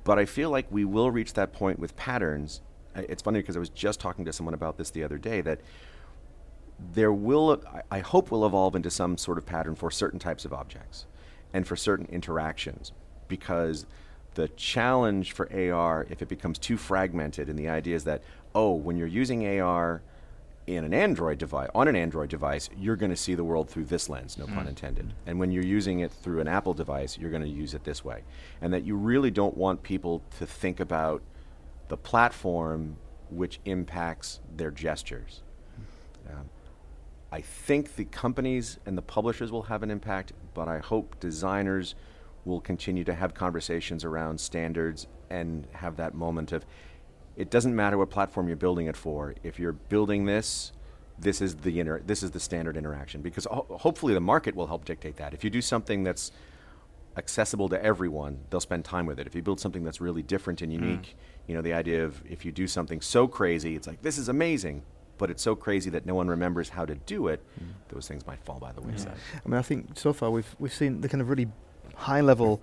But 0.05 0.17
I 0.17 0.25
feel 0.25 0.49
like 0.49 0.71
we 0.71 0.85
will 0.85 1.11
reach 1.11 1.33
that 1.33 1.51
point 1.51 1.77
with 1.77 1.95
patterns. 1.97 2.61
It's 2.95 3.21
funny 3.21 3.39
because 3.41 3.57
I 3.57 3.59
was 3.59 3.69
just 3.69 3.99
talking 3.99 4.23
to 4.25 4.31
someone 4.33 4.53
about 4.53 4.77
this 4.77 4.91
the 4.91 5.03
other 5.03 5.17
day 5.17 5.41
that 5.41 5.59
there 6.93 7.11
will, 7.11 7.61
I- 7.67 7.97
I 7.97 7.99
hope, 7.99 8.31
will 8.31 8.45
evolve 8.45 8.75
into 8.75 8.89
some 8.89 9.17
sort 9.17 9.37
of 9.37 9.45
pattern 9.45 9.75
for 9.75 9.91
certain 9.91 10.19
types 10.19 10.45
of 10.45 10.53
objects 10.53 11.05
and 11.53 11.67
for 11.67 11.75
certain 11.75 12.05
interactions 12.05 12.93
because 13.27 13.85
the 14.35 14.47
challenge 14.49 15.33
for 15.33 15.51
AR, 15.51 16.07
if 16.09 16.21
it 16.21 16.29
becomes 16.29 16.57
too 16.57 16.77
fragmented, 16.77 17.49
and 17.49 17.59
the 17.59 17.67
idea 17.67 17.95
is 17.95 18.05
that, 18.05 18.23
oh, 18.55 18.73
when 18.73 18.95
you're 18.95 19.07
using 19.07 19.45
AR 19.59 20.01
in 20.75 20.85
an 20.85 20.93
Android 20.93 21.39
device, 21.39 21.69
on 21.73 21.87
an 21.87 21.95
Android 21.95 22.29
device, 22.29 22.69
you're 22.77 22.95
going 22.95 23.09
to 23.09 23.15
see 23.15 23.33
the 23.33 23.43
world 23.43 23.69
through 23.69 23.85
this 23.85 24.07
lens, 24.07 24.37
no 24.37 24.45
pun 24.45 24.67
intended. 24.67 25.13
And 25.25 25.39
when 25.39 25.51
you're 25.51 25.65
using 25.65 26.01
it 26.01 26.11
through 26.11 26.41
an 26.41 26.47
Apple 26.47 26.73
device, 26.75 27.17
you're 27.17 27.31
going 27.31 27.41
to 27.41 27.49
use 27.49 27.73
it 27.73 27.83
this 27.83 28.05
way. 28.05 28.23
And 28.61 28.71
that 28.73 28.85
you 28.85 28.95
really 28.95 29.31
don't 29.31 29.57
want 29.57 29.81
people 29.81 30.21
to 30.37 30.45
think 30.45 30.79
about 30.79 31.23
the 31.87 31.97
platform 31.97 32.97
which 33.31 33.59
impacts 33.65 34.41
their 34.55 34.69
gestures. 34.69 35.41
Um, 36.29 36.49
I 37.31 37.41
think 37.41 37.95
the 37.95 38.05
companies 38.05 38.77
and 38.85 38.97
the 38.97 39.01
publishers 39.01 39.51
will 39.51 39.63
have 39.63 39.81
an 39.81 39.89
impact, 39.89 40.33
but 40.53 40.67
I 40.67 40.79
hope 40.79 41.19
designers 41.19 41.95
will 42.45 42.61
continue 42.61 43.03
to 43.03 43.13
have 43.13 43.33
conversations 43.33 44.05
around 44.05 44.39
standards 44.39 45.07
and 45.29 45.67
have 45.73 45.97
that 45.97 46.13
moment 46.13 46.51
of 46.51 46.65
it 47.39 47.49
doesn't 47.49 47.73
matter 47.73 47.97
what 47.97 48.09
platform 48.09 48.47
you're 48.47 48.57
building 48.57 48.87
it 48.87 48.97
for. 48.97 49.33
If 49.43 49.59
you're 49.59 49.71
building 49.71 50.25
this, 50.25 50.73
this 51.17 51.39
is 51.39 51.55
the 51.55 51.79
inter- 51.79 52.01
this 52.05 52.21
is 52.21 52.31
the 52.31 52.39
standard 52.39 52.75
interaction 52.75 53.21
because 53.21 53.45
ho- 53.45 53.65
hopefully 53.69 54.13
the 54.13 54.19
market 54.19 54.55
will 54.55 54.67
help 54.67 54.83
dictate 54.83 55.15
that. 55.15 55.33
If 55.33 55.45
you 55.45 55.49
do 55.49 55.61
something 55.61 56.03
that's 56.03 56.33
accessible 57.15 57.69
to 57.69 57.81
everyone, 57.81 58.41
they'll 58.49 58.59
spend 58.59 58.83
time 58.83 59.05
with 59.05 59.21
it. 59.21 59.25
If 59.25 59.35
you 59.35 59.41
build 59.41 59.61
something 59.61 59.85
that's 59.85 60.01
really 60.01 60.21
different 60.21 60.61
and 60.61 60.71
hmm. 60.71 60.83
unique, 60.83 61.15
you 61.47 61.55
know, 61.55 61.61
the 61.61 61.71
idea 61.71 62.03
of 62.03 62.21
if 62.29 62.43
you 62.43 62.51
do 62.51 62.67
something 62.67 62.99
so 62.99 63.25
crazy, 63.25 63.73
it's 63.73 63.87
like 63.87 64.01
this 64.01 64.17
is 64.17 64.27
amazing, 64.27 64.83
but 65.17 65.31
it's 65.31 65.41
so 65.41 65.55
crazy 65.55 65.89
that 65.91 66.05
no 66.05 66.15
one 66.15 66.27
remembers 66.27 66.67
how 66.67 66.85
to 66.85 66.95
do 66.95 67.29
it, 67.29 67.41
hmm. 67.57 67.69
those 67.87 68.05
things 68.05 68.27
might 68.27 68.43
fall 68.43 68.59
by 68.59 68.73
the 68.73 68.81
wayside. 68.81 69.15
I 69.45 69.47
mean, 69.47 69.57
I 69.57 69.61
think 69.61 69.97
so 69.97 70.11
far 70.11 70.29
we've 70.29 70.53
we've 70.59 70.73
seen 70.73 70.99
the 70.99 71.07
kind 71.07 71.21
of 71.21 71.29
really 71.29 71.47
high 71.95 72.21
level 72.21 72.61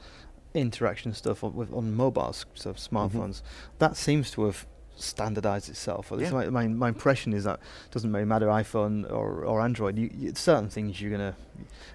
interaction 0.60 1.12
stuff 1.14 1.44
on, 1.44 1.54
with, 1.54 1.72
on 1.72 1.94
mobiles, 1.94 2.46
so 2.54 2.72
smartphones. 2.74 3.42
That 3.78 3.96
seems 3.96 4.30
to 4.32 4.44
have 4.44 4.66
standardized 4.96 5.68
itself. 5.68 6.10
Or 6.10 6.20
it's 6.20 6.30
Yeah. 6.32 6.48
my, 6.48 6.48
my 6.48 6.68
my 6.68 6.88
impression 6.88 7.32
is 7.32 7.44
that 7.44 7.60
it 7.86 7.90
doesn't 7.92 8.12
really 8.12 8.24
matter 8.24 8.46
iPhone 8.46 9.10
or, 9.10 9.44
or 9.44 9.60
Android. 9.60 9.98
You, 9.98 10.10
you, 10.16 10.32
certain 10.34 10.68
things 10.70 11.00
you're 11.00 11.10
gonna 11.10 11.36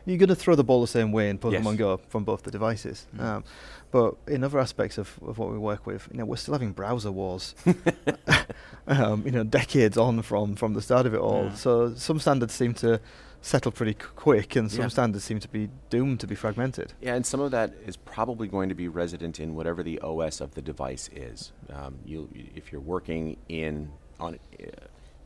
you're 0.05 0.17
gonna 0.17 0.35
throw 0.35 0.55
the 0.55 0.63
ball 0.63 0.81
the 0.81 0.87
same 0.87 1.11
way 1.11 1.29
and 1.29 1.39
Pokemon 1.41 1.71
Yes. 1.71 1.77
Go 1.77 1.99
from 2.09 2.23
both 2.23 2.43
the 2.43 2.51
devices. 2.51 3.07
Mm. 3.15 3.23
Um, 3.23 3.43
but 3.91 4.15
in 4.27 4.43
other 4.43 4.59
aspects 4.59 4.97
of, 4.97 5.19
of 5.27 5.37
what 5.37 5.51
we 5.51 5.57
work 5.57 5.85
with, 5.85 6.07
you 6.11 6.17
know, 6.19 6.25
we're 6.25 6.37
still 6.37 6.53
having 6.53 6.71
browser 6.71 7.11
wars. 7.11 7.55
um, 8.87 9.25
you 9.25 9.31
know, 9.31 9.43
decades 9.43 9.97
on 9.97 10.21
from 10.21 10.55
from 10.55 10.73
the 10.73 10.81
start 10.81 11.05
of 11.05 11.13
it 11.13 11.19
all. 11.19 11.45
Yeah. 11.45 11.55
So 11.55 11.93
some 11.95 12.19
standards 12.19 12.53
seem 12.53 12.73
to 12.75 12.99
settle 13.41 13.71
pretty 13.71 13.93
quick, 13.95 14.55
and 14.55 14.71
some 14.71 14.83
Yeah. 14.83 14.87
standards 14.89 15.23
seem 15.25 15.39
to 15.39 15.47
be 15.49 15.69
doomed 15.89 16.19
to 16.21 16.27
be 16.27 16.35
fragmented. 16.35 16.93
Yeah, 17.01 17.15
and 17.15 17.25
some 17.25 17.39
of 17.39 17.51
that 17.51 17.73
is 17.85 17.97
probably 17.97 18.47
going 18.47 18.69
to 18.69 18.75
be 18.75 18.87
resident 18.87 19.39
in 19.39 19.55
whatever 19.55 19.81
the 19.83 19.99
OS 19.99 20.41
of 20.41 20.53
the 20.53 20.61
device 20.61 21.09
is. 21.15 21.51
Um, 21.69 21.99
you, 22.05 22.29
if 22.55 22.71
you're 22.71 22.81
working 22.81 23.37
in 23.49 23.91
on 24.19 24.35
uh, 24.61 24.65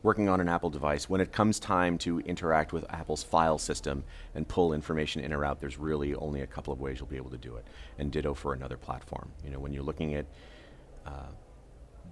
working 0.02 0.28
on 0.28 0.40
an 0.40 0.48
Apple 0.48 0.70
device, 0.70 1.10
when 1.10 1.20
it 1.20 1.32
comes 1.32 1.58
time 1.58 1.98
to 1.98 2.20
interact 2.20 2.72
with 2.72 2.84
Apple's 2.90 3.24
file 3.24 3.58
system 3.58 4.04
and 4.36 4.46
pull 4.46 4.72
information 4.72 5.20
in 5.20 5.32
or 5.32 5.44
out, 5.44 5.60
there's 5.60 5.78
really 5.78 6.14
only 6.14 6.40
a 6.42 6.46
couple 6.46 6.72
of 6.72 6.80
ways 6.80 6.98
you'll 7.00 7.08
be 7.08 7.16
able 7.16 7.30
to 7.30 7.38
do 7.38 7.56
it. 7.56 7.66
And 7.98 8.12
ditto 8.12 8.32
for 8.32 8.52
another 8.52 8.76
platform. 8.76 9.32
You 9.44 9.50
know, 9.50 9.58
when 9.58 9.72
you're 9.72 9.82
looking 9.82 10.14
at 10.14 10.26
uh, 11.04 11.26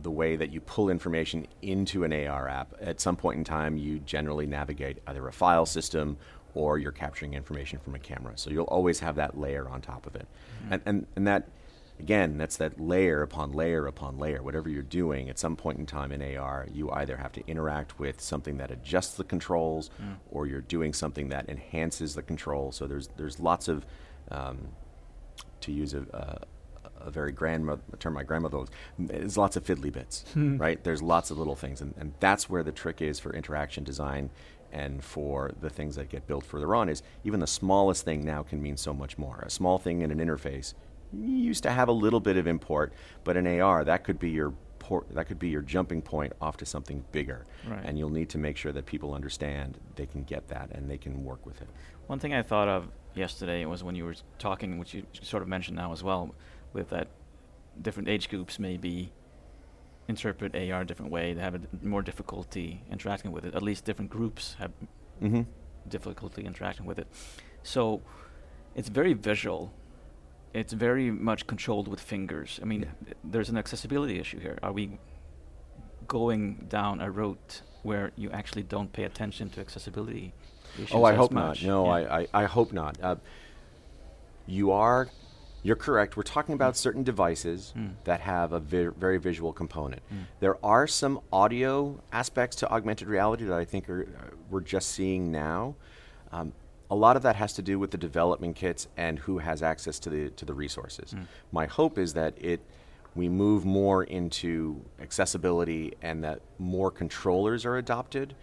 the 0.02 0.10
way 0.10 0.36
that 0.36 0.52
you 0.52 0.60
pull 0.60 0.90
information 0.90 1.46
into 1.62 2.04
an 2.04 2.12
AR 2.12 2.48
app, 2.48 2.74
at 2.80 3.00
some 3.00 3.16
point 3.16 3.38
in 3.38 3.44
time, 3.44 3.76
you 3.76 3.98
generally 4.00 4.46
navigate 4.46 4.98
either 5.06 5.26
a 5.26 5.32
file 5.32 5.66
system 5.66 6.16
or 6.54 6.78
you're 6.78 6.92
capturing 6.92 7.34
information 7.34 7.78
from 7.78 7.94
a 7.94 7.98
camera. 7.98 8.32
So 8.36 8.50
you'll 8.50 8.64
always 8.66 9.00
have 9.00 9.16
that 9.16 9.38
layer 9.38 9.68
on 9.68 9.80
top 9.80 10.06
of 10.06 10.14
it. 10.14 10.26
And, 10.70 10.82
and, 10.86 11.06
and 11.16 11.26
that, 11.26 11.48
again, 11.98 12.38
that's 12.38 12.56
that 12.58 12.78
layer 12.80 13.22
upon 13.22 13.52
layer 13.52 13.86
upon 13.86 14.18
layer. 14.18 14.42
Whatever 14.42 14.68
you're 14.68 14.82
doing, 14.82 15.28
at 15.28 15.38
some 15.38 15.56
point 15.56 15.78
in 15.78 15.86
time 15.86 16.12
in 16.12 16.36
AR, 16.36 16.68
you 16.72 16.90
either 16.90 17.16
have 17.16 17.32
to 17.32 17.46
interact 17.48 17.98
with 17.98 18.20
something 18.20 18.56
that 18.58 18.70
adjusts 18.70 19.14
the 19.14 19.24
controls 19.24 19.90
or 20.30 20.46
you're 20.46 20.60
doing 20.60 20.92
something 20.92 21.28
that 21.30 21.48
enhances 21.48 22.14
the 22.14 22.22
control. 22.22 22.70
So 22.70 22.86
there's, 22.86 23.08
there's 23.16 23.40
lots 23.40 23.66
of, 23.68 23.84
um, 24.30 24.68
to 25.62 25.72
use 25.72 25.94
a, 25.94 26.46
a, 27.04 27.10
very 27.10 27.32
grandmother 27.32 27.82
a 27.92 27.96
term 27.96 28.14
my 28.14 28.22
grandmother 28.22 28.58
was, 28.58 28.68
there's 28.98 29.36
lots 29.36 29.56
of 29.56 29.64
fiddly 29.64 29.92
bits, 29.92 30.24
hmm. 30.32 30.56
right? 30.56 30.82
There's 30.82 31.02
lots 31.02 31.30
of 31.30 31.38
little 31.38 31.56
things, 31.56 31.80
and, 31.80 31.94
and 31.98 32.14
that's 32.20 32.48
where 32.48 32.62
the 32.62 32.72
trick 32.72 33.02
is 33.02 33.18
for 33.18 33.32
interaction 33.34 33.84
design 33.84 34.30
and 34.72 35.04
for 35.04 35.52
the 35.60 35.70
things 35.70 35.94
that 35.96 36.08
get 36.08 36.26
built 36.26 36.44
further 36.44 36.74
on 36.74 36.88
is 36.88 37.02
even 37.22 37.38
the 37.40 37.46
smallest 37.46 38.04
thing 38.04 38.24
now 38.24 38.42
can 38.42 38.60
mean 38.60 38.76
so 38.76 38.92
much 38.92 39.16
more. 39.16 39.40
A 39.46 39.50
small 39.50 39.78
thing 39.78 40.02
in 40.02 40.10
an 40.10 40.18
interface 40.18 40.74
used 41.12 41.62
to 41.62 41.70
have 41.70 41.88
a 41.88 41.92
little 41.92 42.18
bit 42.18 42.36
of 42.36 42.48
import, 42.48 42.92
but 43.22 43.36
in 43.36 43.46
AR 43.60 43.84
that 43.84 44.02
could 44.02 44.18
be 44.18 44.30
your 44.30 44.52
port, 44.80 45.06
that 45.14 45.26
could 45.26 45.38
be 45.38 45.48
your 45.48 45.62
jumping 45.62 46.02
point 46.02 46.32
off 46.40 46.56
to 46.58 46.66
something 46.66 47.04
bigger, 47.12 47.46
Right. 47.66 47.80
and 47.84 47.98
you'll 47.98 48.10
need 48.10 48.28
to 48.30 48.38
make 48.38 48.56
sure 48.56 48.72
that 48.72 48.84
people 48.84 49.14
understand 49.14 49.78
they 49.94 50.06
can 50.06 50.24
get 50.24 50.48
that 50.48 50.70
and 50.72 50.90
they 50.90 50.98
can 50.98 51.24
work 51.24 51.46
with 51.46 51.62
it. 51.62 51.68
One 52.06 52.18
thing 52.18 52.34
I 52.34 52.42
thought 52.42 52.68
of 52.68 52.88
yesterday 53.14 53.64
was 53.64 53.82
when 53.82 53.94
you 53.94 54.04
were 54.04 54.16
talking, 54.38 54.78
which 54.78 54.92
you 54.92 55.06
sort 55.22 55.42
of 55.42 55.48
mentioned 55.48 55.76
now 55.76 55.92
as 55.92 56.02
well, 56.02 56.34
with 56.74 56.90
that 56.90 57.08
different 57.80 58.08
age 58.08 58.28
groups 58.28 58.58
maybe 58.58 59.12
interpret 60.06 60.54
AR 60.54 60.82
a 60.82 60.84
different 60.84 61.10
way. 61.10 61.32
They 61.32 61.40
have 61.40 61.54
a 61.54 61.58
d- 61.58 61.68
more 61.82 62.02
difficulty 62.02 62.82
interacting 62.90 63.32
with 63.32 63.44
it. 63.46 63.54
At 63.54 63.62
least 63.62 63.84
different 63.86 64.10
groups 64.10 64.56
have 64.58 64.72
Mm-hmm. 65.22 65.42
difficulty 65.88 66.42
interacting 66.44 66.84
with 66.86 66.98
it. 66.98 67.06
So 67.62 68.02
it's 68.74 68.88
very 68.88 69.12
visual. 69.14 69.72
It's 70.52 70.72
very 70.72 71.10
much 71.10 71.46
controlled 71.46 71.86
with 71.88 72.00
fingers. 72.00 72.58
I 72.60 72.64
mean, 72.66 72.82
Yeah. 72.82 73.14
there's 73.22 73.48
an 73.48 73.56
accessibility 73.56 74.18
issue 74.18 74.40
here. 74.40 74.58
Are 74.62 74.72
we 74.72 74.98
going 76.08 76.66
down 76.68 77.00
a 77.00 77.10
route 77.10 77.62
where 77.84 78.10
you 78.16 78.28
actually 78.32 78.64
don't 78.64 78.92
pay 78.92 79.04
attention 79.04 79.48
to 79.50 79.60
accessibility 79.60 80.32
issues? 80.76 80.90
Oh, 80.92 81.04
I 81.04 81.14
hope 81.14 81.30
much? 81.32 81.62
not. 81.62 81.68
No, 81.68 81.84
Yeah. 81.86 81.92
I, 81.92 82.18
I, 82.20 82.26
I 82.42 82.44
hope 82.44 82.72
not. 82.72 82.98
Uh, 83.02 83.16
you 84.46 84.72
are, 84.72 85.08
you're 85.64 85.74
correct. 85.76 86.16
We're 86.16 86.22
talking 86.22 86.54
about 86.54 86.76
certain 86.76 87.02
devices 87.02 87.72
Mm. 87.76 87.94
that 88.04 88.20
have 88.20 88.52
a 88.52 88.60
vi- 88.60 88.90
very 88.96 89.18
visual 89.18 89.52
component. 89.52 90.02
Mm. 90.12 90.26
There 90.38 90.64
are 90.64 90.86
some 90.86 91.20
audio 91.32 92.00
aspects 92.12 92.54
to 92.56 92.70
augmented 92.70 93.08
reality 93.08 93.44
that 93.44 93.58
I 93.58 93.64
think 93.64 93.88
are, 93.88 94.02
uh, 94.02 94.34
we're 94.50 94.60
just 94.60 94.90
seeing 94.90 95.32
now. 95.32 95.74
Um, 96.30 96.52
a 96.90 96.94
lot 96.94 97.16
of 97.16 97.22
that 97.22 97.36
has 97.36 97.54
to 97.54 97.62
do 97.62 97.78
with 97.78 97.90
the 97.92 97.96
development 97.98 98.56
kits 98.56 98.88
and 98.96 99.18
who 99.20 99.38
has 99.38 99.62
access 99.62 99.98
to 100.00 100.10
the 100.10 100.28
to 100.30 100.44
the 100.44 100.52
resources. 100.54 101.14
Mm. 101.14 101.26
My 101.50 101.66
hope 101.66 101.98
is 101.98 102.12
that 102.12 102.34
it 102.38 102.60
we 103.16 103.28
move 103.28 103.64
more 103.64 104.04
into 104.04 104.82
accessibility 105.00 105.94
and 106.02 106.22
that 106.24 106.40
more 106.58 106.90
controllers 106.90 107.64
are 107.64 107.76
adopted. 107.78 108.34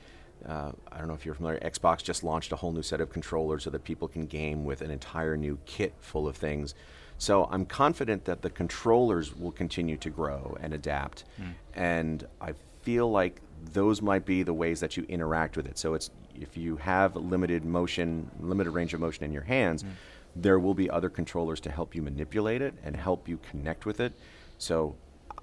Uh, 0.47 0.71
I 0.91 0.97
don't 0.97 1.07
know 1.07 1.13
if 1.13 1.23
you're 1.25 1.35
familiar. 1.35 1.59
Xbox 1.59 2.01
just 2.03 2.23
launched 2.23 2.51
a 2.51 2.55
whole 2.55 2.71
new 2.71 2.81
set 2.81 2.99
of 3.01 3.11
controllers 3.11 3.63
so 3.63 3.69
that 3.69 3.83
people 3.83 4.07
can 4.07 4.25
game 4.25 4.63
with 4.65 4.81
an 4.81 4.89
entire 4.89 5.37
new 5.37 5.59
kit 5.65 5.93
full 5.99 6.27
of 6.27 6.35
things. 6.35 6.73
So 7.21 7.47
I'm 7.51 7.67
confident 7.67 8.25
that 8.25 8.41
the 8.41 8.49
controllers 8.49 9.35
will 9.35 9.51
continue 9.51 9.95
to 9.95 10.09
grow 10.09 10.57
and 10.59 10.73
adapt, 10.73 11.25
hmm. 11.37 11.51
and 11.75 12.25
I 12.41 12.53
feel 12.81 13.11
like 13.11 13.41
those 13.73 14.01
might 14.01 14.25
be 14.25 14.41
the 14.41 14.55
ways 14.55 14.79
that 14.79 14.97
you 14.97 15.05
interact 15.07 15.55
with 15.55 15.67
it. 15.67 15.77
So 15.77 15.93
it's 15.93 16.09
if 16.33 16.57
you 16.57 16.77
have 16.77 17.15
limited 17.15 17.63
motion, 17.63 18.31
limited 18.39 18.71
range 18.71 18.95
of 18.95 19.01
motion 19.01 19.23
in 19.23 19.31
your 19.31 19.43
hands, 19.43 19.83
hmm. 19.83 19.89
there 20.35 20.57
will 20.57 20.73
be 20.73 20.89
other 20.89 21.09
controllers 21.09 21.59
to 21.59 21.69
help 21.69 21.93
you 21.93 22.01
manipulate 22.01 22.63
it 22.63 22.73
and 22.83 22.95
help 22.95 23.29
you 23.29 23.37
connect 23.51 23.85
with 23.85 23.99
it. 23.99 24.13
So 24.57 24.95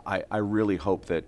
I, 0.05 0.25
I 0.33 0.39
really 0.39 0.79
hope 0.79 1.05
that 1.05 1.27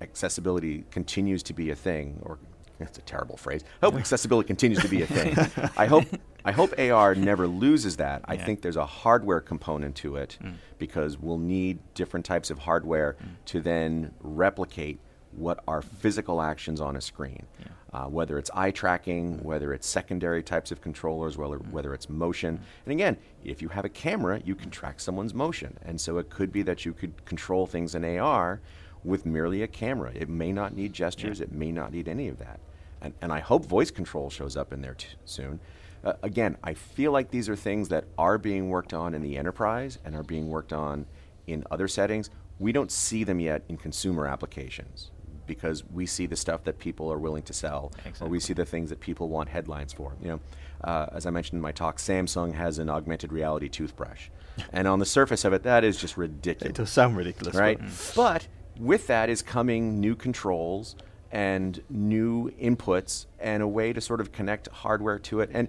accessibility 0.00 0.82
continues 0.90 1.44
to 1.44 1.52
be 1.52 1.70
a 1.70 1.76
thing, 1.76 2.20
or 2.24 2.40
that's 2.80 2.98
a 2.98 3.02
terrible 3.02 3.36
phrase. 3.36 3.62
I 3.80 3.86
hope 3.86 3.94
accessibility 4.04 4.48
continues 4.48 4.80
to 4.80 4.88
be 4.88 5.02
a 5.02 5.06
thing. 5.06 5.36
I 5.76 5.86
hope 5.86 6.06
I 6.46 6.52
hope 6.52 6.72
AR 6.78 7.14
never 7.14 7.46
loses 7.64 7.96
that. 7.96 8.22
I 8.24 8.36
think 8.36 8.62
there's 8.62 8.76
a 8.76 8.86
hardware 8.86 9.40
component 9.40 9.94
to 9.96 10.16
it 10.16 10.38
Mm. 10.42 10.54
because 10.78 11.18
we'll 11.18 11.38
need 11.38 11.78
different 11.94 12.24
types 12.24 12.50
of 12.50 12.58
hardware 12.60 13.16
to 13.46 13.60
then 13.60 14.12
replicate 14.20 14.98
what 15.32 15.62
are 15.68 15.82
physical 15.82 16.40
actions 16.40 16.80
on 16.80 16.96
a 16.96 17.00
screen. 17.00 17.44
Yeah. 17.58 17.66
Uh, 17.92 18.04
whether 18.08 18.38
it's 18.38 18.50
eye 18.54 18.70
tracking, 18.70 19.42
whether 19.42 19.72
it's 19.72 19.86
secondary 19.88 20.42
types 20.42 20.70
of 20.70 20.80
controllers, 20.80 21.36
whether, 21.38 21.56
whether 21.56 21.94
it's 21.94 22.08
motion. 22.10 22.60
And 22.84 22.92
again, 22.92 23.16
if 23.44 23.60
you 23.62 23.68
have 23.68 23.84
a 23.84 23.88
camera, 23.88 24.40
you 24.44 24.54
can 24.54 24.70
track 24.70 25.00
someone's 25.00 25.32
motion. 25.34 25.76
And 25.82 25.98
so 26.00 26.18
it 26.18 26.28
could 26.30 26.52
be 26.52 26.62
that 26.62 26.84
you 26.84 26.92
could 26.92 27.24
control 27.24 27.66
things 27.66 27.94
in 27.94 28.04
AR 28.04 28.60
with 29.02 29.24
merely 29.24 29.62
a 29.62 29.66
camera. 29.66 30.12
It 30.14 30.28
may 30.28 30.52
not 30.52 30.74
need 30.74 30.92
gestures, 30.92 31.40
it 31.40 31.52
may 31.52 31.72
not 31.72 31.92
need 31.92 32.06
any 32.08 32.28
of 32.28 32.38
that. 32.38 32.60
And, 33.00 33.14
and 33.22 33.32
I 33.32 33.40
hope 33.40 33.64
voice 33.64 33.90
control 33.90 34.30
shows 34.30 34.56
up 34.56 34.72
in 34.72 34.80
there 34.82 34.94
t- 34.94 35.08
soon. 35.24 35.60
Uh, 36.06 36.12
again, 36.22 36.56
I 36.62 36.74
feel 36.74 37.10
like 37.10 37.32
these 37.32 37.48
are 37.48 37.56
things 37.56 37.88
that 37.88 38.04
are 38.16 38.38
being 38.38 38.68
worked 38.68 38.94
on 38.94 39.12
in 39.12 39.22
the 39.22 39.36
enterprise 39.36 39.98
and 40.04 40.14
are 40.14 40.22
being 40.22 40.48
worked 40.48 40.72
on 40.72 41.04
in 41.48 41.64
other 41.68 41.88
settings. 41.88 42.30
We 42.60 42.70
don't 42.70 42.92
see 42.92 43.24
them 43.24 43.40
yet 43.40 43.64
in 43.68 43.76
consumer 43.76 44.28
applications 44.28 45.10
because 45.48 45.82
we 45.92 46.06
see 46.06 46.26
the 46.26 46.36
stuff 46.36 46.62
that 46.62 46.78
people 46.78 47.12
are 47.12 47.18
willing 47.18 47.42
to 47.42 47.52
sell, 47.52 47.90
or 48.20 48.28
we 48.28 48.38
see 48.38 48.52
the 48.52 48.64
things 48.64 48.90
that 48.90 49.00
people 49.00 49.28
want 49.28 49.48
headlines 49.48 49.92
for. 49.92 50.14
You 50.22 50.28
know, 50.28 50.40
uh, 50.84 51.06
as 51.12 51.26
I 51.26 51.30
mentioned 51.30 51.58
in 51.58 51.62
my 51.62 51.72
talk, 51.72 51.98
Samsung 51.98 52.54
has 52.54 52.78
an 52.78 52.88
augmented 52.88 53.32
reality 53.32 53.68
toothbrush, 53.68 54.28
and 54.72 54.86
on 54.86 55.00
the 55.00 55.06
surface 55.06 55.44
of 55.44 55.52
it, 55.52 55.64
that 55.64 55.82
is 55.82 55.96
just 56.00 56.16
ridiculous 56.16 56.70
It 56.70 56.76
does 56.76 56.90
sound 56.90 57.16
ridiculous, 57.16 57.54
but- 57.54 57.60
right? 57.60 57.80
But 58.14 58.46
with 58.78 59.08
that 59.08 59.28
is 59.28 59.42
coming 59.42 60.00
new 60.00 60.14
controls 60.14 60.94
and 61.32 61.82
new 61.90 62.50
inputs 62.52 63.26
and 63.40 63.62
a 63.62 63.68
way 63.68 63.92
to 63.92 64.00
sort 64.00 64.20
of 64.20 64.32
connect 64.32 64.68
hardware 64.68 65.18
to 65.18 65.40
it. 65.40 65.50
And 65.52 65.68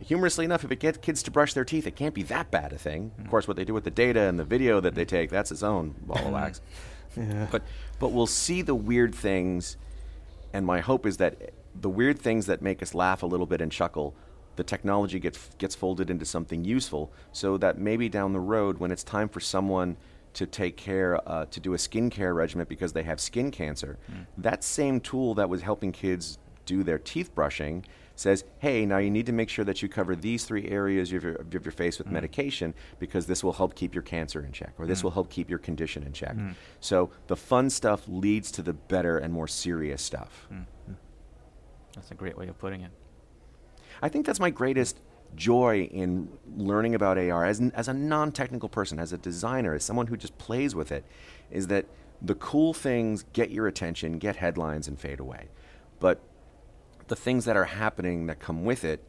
humorously 0.00 0.44
enough, 0.44 0.64
if 0.64 0.70
it 0.70 0.80
gets 0.80 0.98
kids 0.98 1.22
to 1.24 1.30
brush 1.30 1.54
their 1.54 1.64
teeth, 1.64 1.86
it 1.86 1.96
can't 1.96 2.14
be 2.14 2.22
that 2.24 2.50
bad 2.50 2.72
a 2.72 2.78
thing. 2.78 3.12
Of 3.18 3.28
course, 3.30 3.48
what 3.48 3.56
they 3.56 3.64
do 3.64 3.74
with 3.74 3.84
the 3.84 3.90
data 3.90 4.20
and 4.20 4.38
the 4.38 4.44
video 4.44 4.80
that 4.80 4.94
they 4.94 5.04
take, 5.04 5.30
that's 5.30 5.50
its 5.50 5.62
own 5.62 5.94
ball 6.02 6.26
of 6.26 6.32
wax. 6.32 6.60
Yeah. 7.14 7.46
But 7.50 7.62
but 7.98 8.12
we'll 8.12 8.26
see 8.26 8.62
the 8.62 8.74
weird 8.74 9.14
things, 9.14 9.76
and 10.54 10.64
my 10.64 10.80
hope 10.80 11.04
is 11.04 11.18
that 11.18 11.52
the 11.78 11.90
weird 11.90 12.18
things 12.18 12.46
that 12.46 12.62
make 12.62 12.82
us 12.82 12.94
laugh 12.94 13.22
a 13.22 13.26
little 13.26 13.44
bit 13.44 13.60
and 13.60 13.70
chuckle, 13.70 14.14
the 14.56 14.64
technology 14.64 15.20
gets 15.20 15.50
gets 15.58 15.74
folded 15.74 16.08
into 16.08 16.24
something 16.24 16.64
useful, 16.64 17.12
so 17.30 17.58
that 17.58 17.76
maybe 17.76 18.08
down 18.08 18.32
the 18.32 18.40
road, 18.40 18.78
when 18.78 18.90
it's 18.90 19.04
time 19.04 19.28
for 19.28 19.40
someone 19.40 19.98
to 20.32 20.46
take 20.46 20.78
care 20.78 21.20
uh, 21.28 21.44
to 21.50 21.60
do 21.60 21.74
a 21.74 21.76
skincare 21.76 22.34
regimen 22.34 22.66
because 22.66 22.94
they 22.94 23.02
have 23.02 23.20
skin 23.20 23.50
cancer, 23.50 23.98
that 24.38 24.64
same 24.64 24.98
tool 24.98 25.34
that 25.34 25.50
was 25.50 25.60
helping 25.60 25.92
kids 25.92 26.38
do 26.64 26.82
their 26.82 26.98
teeth 26.98 27.34
brushing 27.34 27.84
says, 28.14 28.44
hey, 28.58 28.84
now 28.86 28.98
you 28.98 29.10
need 29.10 29.26
to 29.26 29.32
make 29.32 29.48
sure 29.48 29.64
that 29.64 29.82
you 29.82 29.88
cover 29.88 30.14
these 30.14 30.44
three 30.44 30.68
areas 30.68 31.12
of 31.12 31.22
your, 31.22 31.34
of 31.34 31.52
your 31.52 31.72
face 31.72 31.98
with 31.98 32.08
mm. 32.08 32.12
medication 32.12 32.74
because 32.98 33.26
this 33.26 33.42
will 33.42 33.52
help 33.52 33.74
keep 33.74 33.94
your 33.94 34.02
cancer 34.02 34.44
in 34.44 34.52
check 34.52 34.74
or 34.78 34.86
this 34.86 35.00
mm. 35.00 35.04
will 35.04 35.10
help 35.10 35.30
keep 35.30 35.48
your 35.48 35.58
condition 35.58 36.02
in 36.02 36.12
check. 36.12 36.36
Mm. 36.36 36.54
So 36.80 37.10
the 37.26 37.36
fun 37.36 37.70
stuff 37.70 38.02
leads 38.06 38.50
to 38.52 38.62
the 38.62 38.72
better 38.72 39.18
and 39.18 39.32
more 39.32 39.48
serious 39.48 40.02
stuff. 40.02 40.46
That's 41.94 42.10
a 42.10 42.14
great 42.14 42.36
way 42.36 42.48
of 42.48 42.58
putting 42.58 42.82
it. 42.82 42.90
I 44.00 44.08
think 44.08 44.26
that's 44.26 44.40
my 44.40 44.50
greatest 44.50 44.98
joy 45.34 45.88
in 45.92 46.28
learning 46.56 46.94
about 46.94 47.18
AR 47.18 47.44
as, 47.44 47.60
as 47.74 47.88
a 47.88 47.94
non 47.94 48.32
technical 48.32 48.68
person, 48.68 48.98
as 48.98 49.12
a 49.12 49.18
designer, 49.18 49.74
as 49.74 49.84
someone 49.84 50.06
who 50.06 50.16
just 50.16 50.36
plays 50.38 50.74
with 50.74 50.92
it, 50.92 51.04
is 51.50 51.68
that 51.68 51.86
the 52.20 52.34
cool 52.36 52.72
things 52.72 53.24
get 53.32 53.50
your 53.50 53.66
attention, 53.66 54.18
get 54.18 54.36
headlines, 54.36 54.88
and 54.88 54.98
fade 54.98 55.20
away. 55.20 55.48
But 56.00 56.20
the 57.12 57.16
things 57.16 57.44
that 57.44 57.58
are 57.58 57.66
happening 57.66 58.24
that 58.24 58.40
come 58.40 58.64
with 58.64 58.84
it 58.84 59.04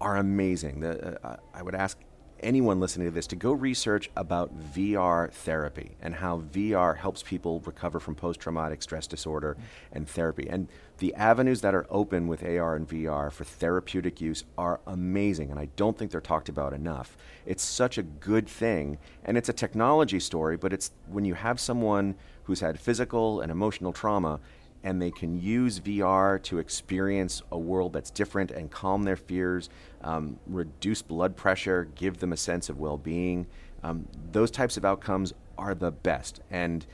are 0.00 0.18
amazing. 0.18 0.78
The, 0.78 1.18
uh, 1.26 1.34
I 1.52 1.62
would 1.62 1.74
ask 1.74 1.98
anyone 2.38 2.78
listening 2.78 3.08
to 3.08 3.10
this 3.10 3.26
to 3.26 3.34
go 3.34 3.50
research 3.50 4.08
about 4.14 4.56
VR 4.72 5.32
therapy 5.32 5.96
and 6.00 6.14
how 6.14 6.42
VR 6.52 6.96
helps 6.96 7.24
people 7.24 7.58
recover 7.66 7.98
from 7.98 8.14
post 8.14 8.38
traumatic 8.38 8.82
stress 8.84 9.08
disorder 9.08 9.56
and 9.90 10.08
therapy. 10.08 10.46
And 10.48 10.68
the 10.98 11.12
avenues 11.14 11.60
that 11.62 11.74
are 11.74 11.88
open 11.90 12.28
with 12.28 12.44
AR 12.44 12.76
and 12.76 12.88
VR 12.88 13.32
for 13.32 13.42
therapeutic 13.42 14.20
use 14.20 14.44
are 14.56 14.78
amazing, 14.86 15.50
and 15.50 15.58
I 15.58 15.66
don't 15.74 15.98
think 15.98 16.12
they're 16.12 16.20
talked 16.20 16.48
about 16.48 16.72
enough. 16.72 17.16
It's 17.46 17.64
such 17.64 17.98
a 17.98 18.04
good 18.04 18.48
thing, 18.48 18.98
and 19.24 19.36
it's 19.36 19.48
a 19.48 19.52
technology 19.52 20.20
story, 20.20 20.56
but 20.56 20.72
it's 20.72 20.92
when 21.08 21.24
you 21.24 21.34
have 21.34 21.58
someone 21.58 22.14
who's 22.44 22.60
had 22.60 22.78
physical 22.78 23.40
and 23.40 23.50
emotional 23.50 23.92
trauma 23.92 24.38
and 24.84 25.00
they 25.00 25.10
can 25.10 25.40
use 25.40 25.80
VR 25.80 26.40
to 26.44 26.58
experience 26.58 27.42
a 27.50 27.58
world 27.58 27.94
that's 27.94 28.10
different 28.10 28.50
and 28.50 28.70
calm 28.70 29.02
their 29.02 29.16
fears, 29.16 29.70
um, 30.02 30.38
reduce 30.46 31.00
blood 31.00 31.34
pressure, 31.34 31.88
give 31.94 32.18
them 32.18 32.32
a 32.32 32.36
sense 32.36 32.68
of 32.68 32.78
well 32.78 32.98
being. 32.98 33.46
Um, 33.82 34.06
those 34.30 34.50
types 34.50 34.76
of 34.76 34.84
outcomes 34.84 35.32
are 35.56 35.74
the 35.74 35.90
best. 35.90 36.40
And 36.50 36.86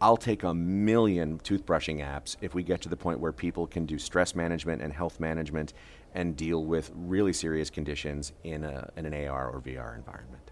I'll 0.00 0.16
take 0.16 0.44
a 0.44 0.54
million 0.54 1.38
toothbrushing 1.40 1.98
apps 1.98 2.36
if 2.40 2.54
we 2.54 2.62
get 2.62 2.80
to 2.82 2.88
the 2.88 2.96
point 2.96 3.18
where 3.18 3.32
people 3.32 3.66
can 3.66 3.86
do 3.86 3.98
stress 3.98 4.34
management 4.34 4.80
and 4.80 4.92
health 4.92 5.18
management 5.20 5.74
and 6.14 6.36
deal 6.36 6.64
with 6.64 6.90
really 6.94 7.32
serious 7.32 7.70
conditions 7.70 8.32
in, 8.44 8.64
a, 8.64 8.88
in 8.96 9.04
an 9.04 9.14
AR 9.28 9.50
or 9.50 9.60
VR 9.60 9.96
environment. 9.96 10.50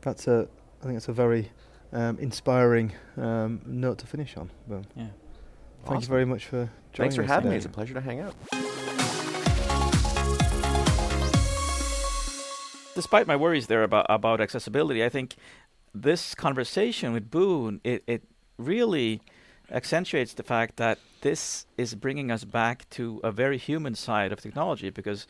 That's 0.00 0.28
a, 0.28 0.48
I 0.80 0.84
think 0.84 0.94
that's 0.94 1.08
a 1.08 1.12
very 1.12 1.50
um, 1.92 2.18
inspiring 2.18 2.92
um, 3.16 3.60
note 3.66 3.98
to 3.98 4.06
finish 4.06 4.36
on. 4.36 4.50
Boon. 4.66 4.86
Yeah. 4.96 5.06
Thank 5.86 6.02
you 6.02 6.08
very 6.08 6.24
much 6.24 6.46
for 6.46 6.56
joining 6.56 6.68
us. 6.68 6.96
Thanks 6.96 7.16
for 7.16 7.22
having 7.22 7.44
today. 7.44 7.50
me. 7.50 7.56
It's 7.56 7.66
a 7.66 7.68
pleasure 7.68 7.94
to 7.94 8.00
hang 8.00 8.20
out. 8.20 8.34
despite 12.94 13.26
my 13.26 13.36
worries 13.36 13.66
there 13.66 13.82
about 13.82 14.06
about 14.08 14.40
accessibility, 14.40 15.04
I 15.04 15.08
think 15.08 15.34
this 15.94 16.34
conversation 16.34 17.12
with 17.12 17.30
Boon 17.30 17.80
it, 17.84 18.02
it 18.06 18.22
really 18.56 19.20
accentuates 19.70 20.34
the 20.34 20.42
fact 20.42 20.76
that 20.76 20.98
this 21.22 21.66
is 21.76 21.94
bringing 21.94 22.30
us 22.30 22.44
back 22.44 22.88
to 22.90 23.20
a 23.24 23.32
very 23.32 23.58
human 23.58 23.94
side 23.94 24.32
of 24.32 24.40
technology 24.40 24.90
because 24.90 25.26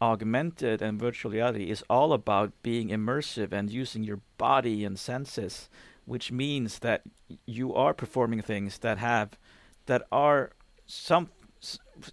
augmented 0.00 0.82
and 0.82 0.98
virtual 0.98 1.30
reality 1.30 1.70
is 1.70 1.84
all 1.88 2.12
about 2.12 2.52
being 2.62 2.88
immersive 2.88 3.52
and 3.52 3.70
using 3.70 4.02
your 4.02 4.20
body 4.36 4.84
and 4.84 4.98
senses 4.98 5.68
which 6.04 6.32
means 6.32 6.80
that 6.80 7.02
you 7.46 7.72
are 7.72 7.94
performing 7.94 8.42
things 8.42 8.78
that 8.78 8.98
have 8.98 9.38
that 9.86 10.06
are 10.10 10.50
some 10.86 11.30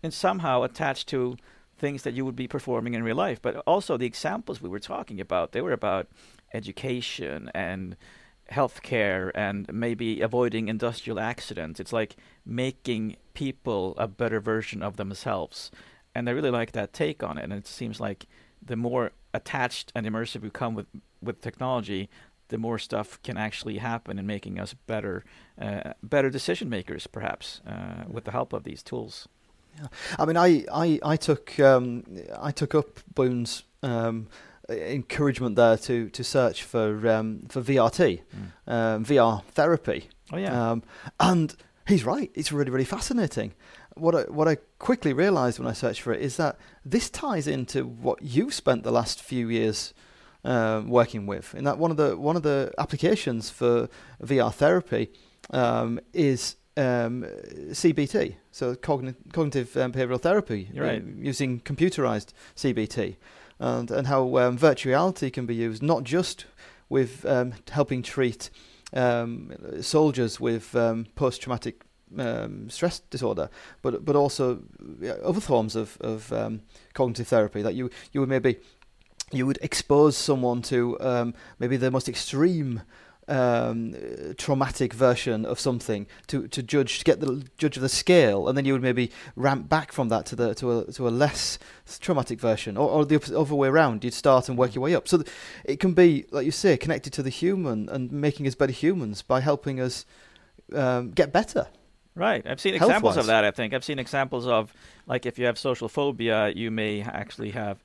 somehow 0.10 0.62
attached 0.64 1.08
to 1.10 1.36
things 1.78 2.04
that 2.04 2.14
you 2.14 2.26
would 2.26 2.36
be 2.36 2.48
performing 2.48 2.94
in 2.94 3.04
real 3.04 3.16
life. 3.16 3.42
But 3.42 3.58
also 3.66 3.98
the 3.98 4.06
examples 4.06 4.62
we 4.62 4.70
were 4.70 4.80
talking 4.80 5.20
about, 5.20 5.52
they 5.52 5.62
were 5.62 5.72
about 5.72 6.08
education 6.54 7.50
and 7.54 7.96
healthcare 8.52 9.32
and 9.34 9.72
maybe 9.72 10.22
avoiding 10.22 10.68
industrial 10.68 11.20
accidents. 11.20 11.80
It's 11.80 11.94
like 11.94 12.16
making 12.46 13.16
people 13.34 13.96
a 13.98 14.08
better 14.08 14.40
version 14.40 14.84
of 14.84 14.98
themselves. 14.98 15.72
And 16.14 16.28
I 16.28 16.34
really 16.34 16.52
like 16.52 16.74
that 16.74 16.94
take 16.94 17.24
on 17.24 17.38
it. 17.38 17.44
And 17.44 17.54
it 17.54 17.68
seems 17.68 18.00
like 18.00 18.26
the 18.62 18.76
more 18.76 19.12
attached 19.34 19.92
and 19.96 20.06
immersive 20.06 20.42
we 20.42 20.50
come 20.50 20.76
with 20.76 20.88
with 21.22 21.42
technology, 21.42 22.10
the 22.50 22.58
more 22.58 22.78
stuff 22.78 23.22
can 23.24 23.38
actually 23.38 23.78
happen 23.78 24.20
in 24.20 24.28
making 24.28 24.60
us 24.60 24.74
better, 24.74 25.24
uh, 25.60 25.94
better 26.04 26.30
decision 26.30 26.70
makers, 26.70 27.08
perhaps, 27.08 27.62
uh, 27.66 28.04
with 28.08 28.26
the 28.26 28.32
help 28.32 28.54
of 28.54 28.64
these 28.64 28.84
tools. 28.84 29.28
Yeah. 29.80 29.88
I 30.18 30.26
mean, 30.26 30.38
I 30.38 30.66
I, 30.72 31.00
I 31.04 31.16
took 31.16 31.60
um, 31.60 32.04
I 32.40 32.52
took 32.52 32.76
up 32.76 33.00
Boon's 33.14 33.64
um, 33.82 34.28
encouragement 34.70 35.56
there 35.56 35.78
to, 35.78 36.10
to 36.10 36.24
search 36.24 36.64
for 36.64 37.08
um, 37.08 37.42
for 37.50 37.62
VRT, 37.62 38.22
um, 38.68 39.06
VR 39.06 39.44
therapy. 39.46 40.10
Oh 40.32 40.38
yeah. 40.38 40.72
Um, 40.72 40.84
and 41.20 41.56
he's 41.88 42.04
right. 42.04 42.32
It's 42.34 42.52
really 42.52 42.72
really 42.72 42.86
fascinating. 42.86 43.54
What 43.96 44.16
I, 44.16 44.22
what 44.24 44.48
I 44.48 44.58
quickly 44.78 45.12
realised 45.12 45.60
when 45.60 45.68
I 45.68 45.74
searched 45.74 46.02
for 46.02 46.14
it 46.14 46.22
is 46.22 46.38
that 46.38 46.58
this 46.86 47.10
ties 47.10 47.48
into 47.48 47.84
what 47.84 48.22
you've 48.22 48.54
spent 48.54 48.84
the 48.84 48.92
last 48.92 49.22
few 49.22 49.50
years 49.50 49.94
um, 50.50 50.90
working 50.90 51.28
with. 51.28 51.54
In 51.54 51.64
that 51.66 51.78
one 51.78 51.92
of 51.92 51.98
the 51.98 52.18
one 52.18 52.36
of 52.36 52.44
the 52.44 52.74
applications 52.78 53.50
for 53.50 53.88
VR 54.22 54.52
therapy 54.54 55.12
um, 55.52 56.00
is 56.12 56.56
um, 56.76 57.24
CBT, 57.70 58.36
so 58.52 58.76
cogni- 58.76 59.16
cognitive 59.32 59.78
um, 59.78 59.92
behavioural 59.92 60.20
therapy, 60.20 60.70
right. 60.76 61.02
uh, 61.02 61.06
using 61.18 61.60
computerized 61.60 62.34
CBT, 62.56 63.18
and 63.60 63.92
and 63.92 64.08
how 64.08 64.38
um, 64.38 64.58
virtual 64.58 64.92
reality 64.92 65.30
can 65.30 65.46
be 65.46 65.56
used 65.56 65.84
not 65.84 66.04
just 66.04 66.46
with 66.90 67.26
um, 67.26 67.54
helping 67.70 68.02
treat 68.02 68.50
um, 68.94 69.54
soldiers 69.82 70.40
with 70.40 70.76
um, 70.76 71.06
post-traumatic 71.16 71.84
um, 72.18 72.70
stress 72.72 73.02
disorder, 73.12 73.50
but 73.84 74.04
but 74.04 74.16
also 74.16 74.64
other 75.24 75.42
forms 75.42 75.76
of 75.76 75.98
of 76.02 76.34
um, 76.34 76.62
cognitive 76.94 77.28
therapy 77.28 77.62
that 77.62 77.76
you 77.76 77.92
you 78.14 78.20
would 78.20 78.30
maybe 78.30 78.58
you 79.32 79.46
would 79.46 79.60
expose 79.62 80.18
someone 80.18 80.62
to 80.64 81.00
um, 81.02 81.34
maybe 81.60 81.78
the 81.78 81.92
most 81.92 82.10
extreme 82.10 82.82
um, 83.28 83.96
traumatic 84.38 84.92
version 84.92 85.46
of 85.46 85.60
something 85.60 86.08
to, 86.28 86.48
to 86.48 86.64
judge 86.64 86.98
to 86.98 87.06
get 87.06 87.20
the 87.20 87.46
judge 87.60 87.78
of 87.78 87.84
the 87.84 87.90
scale, 87.90 88.48
and 88.48 88.58
then 88.58 88.66
you 88.66 88.74
would 88.74 88.82
maybe 88.82 89.12
ramp 89.36 89.70
back 89.70 89.92
from 89.92 90.10
that 90.10 90.26
to 90.26 90.36
the 90.36 90.56
to 90.56 90.80
a 90.80 90.92
to 90.94 91.08
a 91.08 91.12
less 91.12 91.60
traumatic 92.00 92.40
version, 92.40 92.76
or, 92.76 92.90
or 92.90 93.06
the 93.06 93.22
other 93.38 93.56
way 93.56 93.68
around. 93.68 94.04
You'd 94.04 94.16
start 94.16 94.50
and 94.50 94.58
work 94.58 94.74
your 94.74 94.84
way 94.84 94.96
up. 94.96 95.08
So 95.08 95.18
th- 95.18 95.30
it 95.64 95.80
can 95.80 95.94
be, 95.94 96.26
like 96.32 96.46
you 96.46 96.52
say, 96.52 96.76
connected 96.76 97.14
to 97.14 97.24
the 97.24 97.30
human 97.30 97.88
and 97.90 98.12
making 98.12 98.48
us 98.48 98.56
better 98.56 98.72
humans 98.72 99.22
by 99.22 99.42
helping 99.42 99.80
us 99.80 100.06
um, 100.74 101.12
get 101.12 101.32
better. 101.32 101.68
Right. 102.16 102.46
I've 102.46 102.60
seen 102.60 102.74
examples 102.74 103.16
of 103.16 103.28
that, 103.28 103.46
I 103.46 103.52
think. 103.52 103.74
I've 103.74 103.84
seen 103.84 104.00
examples 104.00 104.46
of, 104.46 104.74
like, 105.06 105.26
if 105.26 105.40
you 105.40 105.46
have 105.46 105.58
social 105.58 105.88
phobia, 105.88 106.50
you 106.50 106.70
may 106.70 107.02
actually 107.02 107.52
have 107.52 107.78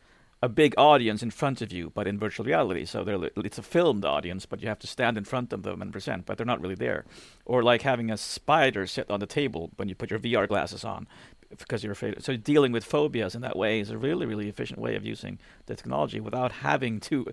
a 0.44 0.48
big 0.48 0.74
audience 0.76 1.22
in 1.22 1.30
front 1.30 1.62
of 1.62 1.72
you, 1.72 1.90
but 1.94 2.07
in 2.07 2.18
virtual 2.18 2.44
reality. 2.44 2.85
So 2.85 3.30
it's 3.37 3.57
a 3.57 3.62
filmed 3.62 4.04
audience, 4.04 4.44
but 4.44 4.61
you 4.61 4.68
have 4.68 4.78
to 4.80 4.87
stand 4.87 5.16
in 5.16 5.24
front 5.24 5.54
of 5.54 5.62
them 5.62 5.80
and 5.80 5.90
present, 5.90 6.26
but 6.26 6.37
they're 6.37 6.44
not 6.44 6.61
really 6.61 6.74
there. 6.74 7.07
Or 7.46 7.62
like 7.62 7.80
having 7.80 8.11
a 8.11 8.18
spider 8.18 8.87
sit 8.87 9.11
on 9.11 9.20
the 9.20 9.26
table 9.26 9.70
when 9.76 9.88
you 9.88 9.94
put 9.94 10.11
your 10.11 10.20
VR 10.20 10.46
glasses 10.46 10.85
on 10.85 11.07
because 11.57 11.83
you're 11.83 11.92
afraid. 11.92 12.22
So 12.22 12.37
dealing 12.37 12.72
with 12.72 12.85
phobias 12.85 13.35
in 13.35 13.40
that 13.40 13.57
way 13.57 13.80
is 13.80 13.88
a 13.88 13.96
really, 13.96 14.26
really 14.26 14.50
efficient 14.50 14.78
way 14.78 14.96
of 14.96 15.04
using 15.07 15.38
the 15.64 15.76
technology 15.76 16.20
without 16.20 16.52
having 16.52 17.00
to 17.00 17.26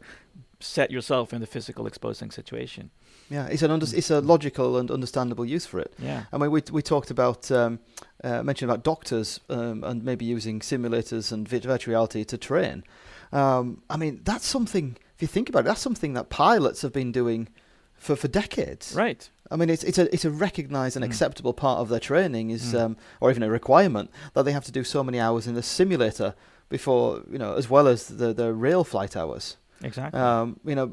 set 0.61 0.89
yourself 0.89 1.33
in 1.33 1.41
the 1.41 1.47
physical 1.47 1.87
exposing 1.87 2.31
situation. 2.31 2.91
Yeah, 3.31 3.47
it's 3.47 3.61
an 3.63 3.71
under- 3.71 3.95
it's 3.97 4.11
a 4.11 4.19
logical 4.21 4.77
and 4.77 4.91
understandable 4.91 5.45
use 5.45 5.65
for 5.65 5.79
it. 5.79 5.93
Yeah. 5.99 6.23
I 6.33 6.37
mean, 6.37 6.51
we 6.51 6.61
we 6.71 6.81
talked 6.81 7.11
about 7.11 7.49
um, 7.51 7.79
uh, 8.23 8.43
mentioned 8.43 8.69
about 8.71 8.83
doctors 8.83 9.39
um, 9.49 9.83
and 9.83 10.03
maybe 10.03 10.25
using 10.25 10.59
simulators 10.61 11.31
and 11.31 11.47
virtual 11.49 11.91
reality 11.91 12.23
to 12.25 12.37
train. 12.37 12.83
Um, 13.31 13.81
I 13.89 13.97
mean, 13.97 14.19
that's 14.23 14.45
something. 14.45 14.97
If 15.15 15.21
you 15.21 15.27
think 15.27 15.49
about 15.49 15.59
it, 15.61 15.65
that's 15.65 15.81
something 15.81 16.13
that 16.15 16.29
pilots 16.29 16.81
have 16.81 16.91
been 16.91 17.11
doing 17.11 17.47
for 17.95 18.15
for 18.17 18.27
decades. 18.27 18.93
Right. 18.95 19.29
I 19.51 19.55
mean, 19.55 19.69
it's 19.69 19.83
it's 19.83 19.97
a 19.99 20.05
it's 20.13 20.25
a 20.25 20.29
recognised 20.31 20.95
and 20.97 21.05
Mm. 21.05 21.09
acceptable 21.09 21.53
part 21.53 21.79
of 21.79 21.87
their 21.89 21.99
training 21.99 22.51
is, 22.51 22.73
Mm. 22.73 22.79
um, 22.81 22.97
or 23.21 23.29
even 23.31 23.43
a 23.43 23.49
requirement 23.49 24.09
that 24.33 24.43
they 24.45 24.51
have 24.53 24.65
to 24.65 24.71
do 24.71 24.83
so 24.83 25.03
many 25.03 25.19
hours 25.19 25.47
in 25.47 25.55
the 25.55 25.63
simulator 25.63 26.33
before 26.69 27.21
you 27.31 27.37
know, 27.37 27.53
as 27.57 27.69
well 27.69 27.87
as 27.87 28.07
the 28.07 28.33
the 28.33 28.53
real 28.53 28.83
flight 28.83 29.15
hours. 29.15 29.57
Exactly. 29.83 30.19
Um, 30.19 30.59
you 30.65 30.75
know, 30.75 30.91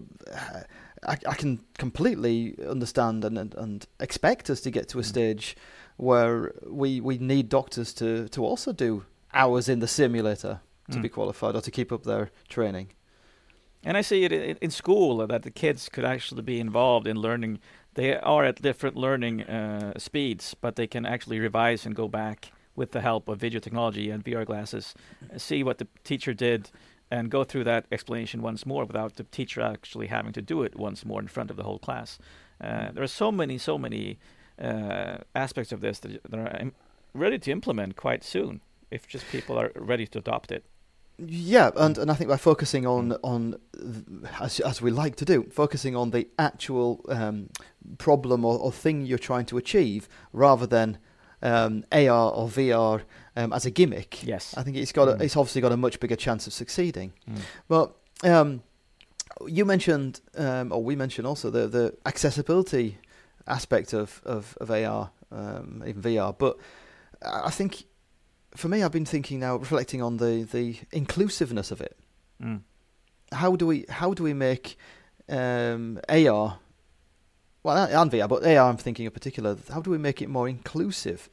I, 1.06 1.16
I 1.28 1.34
can 1.34 1.60
completely 1.78 2.56
understand 2.68 3.24
and, 3.24 3.38
and 3.38 3.54
and 3.54 3.86
expect 4.00 4.50
us 4.50 4.60
to 4.62 4.70
get 4.70 4.88
to 4.88 4.98
a 4.98 5.02
Mm. 5.02 5.06
stage 5.06 5.56
where 5.96 6.52
we 6.66 7.00
we 7.00 7.18
need 7.18 7.48
doctors 7.48 7.92
to 7.94 8.28
to 8.28 8.44
also 8.44 8.72
do 8.72 9.04
hours 9.32 9.68
in 9.68 9.80
the 9.80 9.86
simulator 9.88 10.60
to 10.90 10.98
Mm. 10.98 11.02
be 11.02 11.08
qualified 11.08 11.54
or 11.54 11.60
to 11.60 11.70
keep 11.70 11.92
up 11.92 12.02
their 12.04 12.30
training. 12.48 12.88
And 13.84 13.96
I 13.96 14.02
see 14.02 14.24
it 14.24 14.32
in, 14.32 14.70
school 14.70 15.26
that 15.26 15.42
the 15.42 15.50
kids 15.50 15.88
could 15.88 16.04
actually 16.04 16.42
be 16.42 16.58
involved 16.60 17.06
in 17.06 17.16
learning. 17.16 17.60
They 17.94 18.16
are 18.16 18.44
at 18.48 18.60
different 18.62 18.96
learning 18.96 19.42
uh, 19.42 19.92
speeds, 19.98 20.54
but 20.60 20.74
they 20.74 20.86
can 20.88 21.06
actually 21.06 21.38
revise 21.38 21.86
and 21.86 21.94
go 21.94 22.08
back 22.08 22.52
with 22.74 22.90
the 22.90 23.00
help 23.00 23.28
of 23.28 23.38
video 23.40 23.60
technology 23.60 24.10
and 24.10 24.24
VR 24.24 24.44
glasses, 24.44 24.94
uh, 25.32 25.38
see 25.38 25.62
what 25.62 25.78
the 25.78 25.86
teacher 26.04 26.34
did, 26.34 26.70
and 27.10 27.30
go 27.30 27.44
through 27.44 27.64
that 27.64 27.86
explanation 27.90 28.42
once 28.42 28.66
more 28.66 28.84
without 28.84 29.16
the 29.16 29.24
teacher 29.24 29.60
actually 29.60 30.08
having 30.08 30.32
to 30.32 30.42
do 30.42 30.62
it 30.62 30.76
once 30.76 31.04
more 31.04 31.20
in 31.20 31.28
front 31.28 31.50
of 31.50 31.56
the 31.56 31.62
whole 31.62 31.78
class. 31.78 32.18
Uh, 32.60 32.90
there 32.92 33.02
are 33.02 33.06
so 33.06 33.32
many, 33.32 33.58
so 33.58 33.78
many 33.78 34.18
uh, 34.60 35.18
aspects 35.34 35.72
of 35.72 35.80
this 35.80 36.00
that, 36.00 36.20
that 36.28 36.38
are 36.38 36.56
im- 36.60 36.74
ready 37.14 37.38
to 37.38 37.50
implement 37.50 37.96
quite 37.96 38.24
soon, 38.24 38.60
if 38.90 39.06
just 39.06 39.26
people 39.28 39.58
are 39.58 39.72
ready 39.74 40.06
to 40.06 40.18
adopt 40.18 40.52
it. 40.52 40.64
Yeah, 41.20 41.70
and, 41.76 41.98
and 41.98 42.10
I 42.12 42.14
think 42.14 42.30
by 42.30 42.36
focusing 42.36 42.86
on 42.86 43.12
on 43.24 43.56
as 44.40 44.60
as 44.60 44.80
we 44.80 44.92
like 44.92 45.16
to 45.16 45.24
do, 45.24 45.48
focusing 45.50 45.96
on 45.96 46.10
the 46.10 46.28
actual 46.38 47.04
um, 47.08 47.50
problem 47.98 48.44
or, 48.44 48.56
or 48.56 48.70
thing 48.70 49.04
you're 49.04 49.18
trying 49.18 49.46
to 49.46 49.58
achieve, 49.58 50.08
rather 50.32 50.64
than 50.64 50.98
um, 51.42 51.84
AR 51.92 52.32
or 52.32 52.48
VR 52.48 53.02
um, 53.36 53.52
as 53.52 53.66
a 53.66 53.70
gimmick. 53.70 54.22
Yes. 54.26 54.54
I 54.56 54.62
think 54.62 54.76
it's 54.76 54.92
got 54.92 55.08
a, 55.08 55.12
Mm. 55.12 55.20
it's 55.22 55.36
obviously 55.36 55.60
got 55.60 55.72
a 55.72 55.76
much 55.76 56.00
bigger 56.00 56.16
chance 56.16 56.46
of 56.46 56.52
succeeding. 56.52 57.12
Mm. 57.30 57.38
Well, 57.68 57.96
um, 58.24 58.62
you 59.46 59.64
mentioned, 59.64 60.20
um, 60.36 60.72
or 60.72 60.82
we 60.82 60.96
mentioned 60.96 61.26
also 61.26 61.50
the 61.50 61.68
the 61.68 61.94
accessibility 62.06 62.98
aspect 63.46 63.92
of 63.92 64.20
of, 64.24 64.56
of 64.60 64.70
AR, 64.70 65.10
um, 65.30 65.82
even 65.86 66.02
VR. 66.02 66.36
But 66.36 66.56
I 67.22 67.50
think 67.50 67.84
for 68.56 68.68
me, 68.68 68.82
I've 68.82 68.92
been 68.92 69.04
thinking 69.06 69.38
now, 69.40 69.56
reflecting 69.56 70.02
on 70.02 70.16
the 70.16 70.42
the 70.50 70.76
inclusiveness 70.92 71.70
of 71.70 71.80
it. 71.80 71.96
Mm. 72.42 72.62
How 73.32 73.54
do 73.56 73.66
we 73.66 73.84
how 73.88 74.14
do 74.14 74.22
we 74.24 74.32
make 74.34 74.76
um, 75.28 76.00
AR, 76.08 76.58
well, 77.62 78.02
and 78.02 78.10
VR, 78.10 78.28
but 78.28 78.44
AR, 78.44 78.68
I'm 78.68 78.76
thinking 78.76 79.06
in 79.06 79.10
particular. 79.10 79.56
How 79.72 79.80
do 79.80 79.90
we 79.90 79.98
make 79.98 80.22
it 80.22 80.28
more 80.28 80.48
inclusive? 80.48 81.28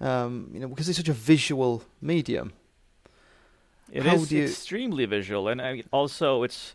Um, 0.00 0.50
you 0.52 0.60
know, 0.60 0.68
because 0.68 0.88
it's 0.88 0.98
such 0.98 1.08
a 1.08 1.12
visual 1.14 1.82
medium. 2.00 2.52
It 3.92 4.04
How 4.04 4.14
is 4.14 4.32
extremely 4.32 5.04
visual, 5.04 5.48
and 5.48 5.60
I 5.60 5.72
mean, 5.74 5.84
also 5.90 6.42
it's 6.42 6.74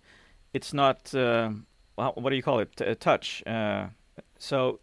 it's 0.53 0.73
not 0.73 1.13
uh, 1.15 1.51
well, 1.97 2.13
what 2.15 2.29
do 2.29 2.35
you 2.35 2.43
call 2.43 2.59
it? 2.59 2.75
T- 2.75 2.95
touch. 2.95 3.43
Uh, 3.47 3.87
so 4.37 4.79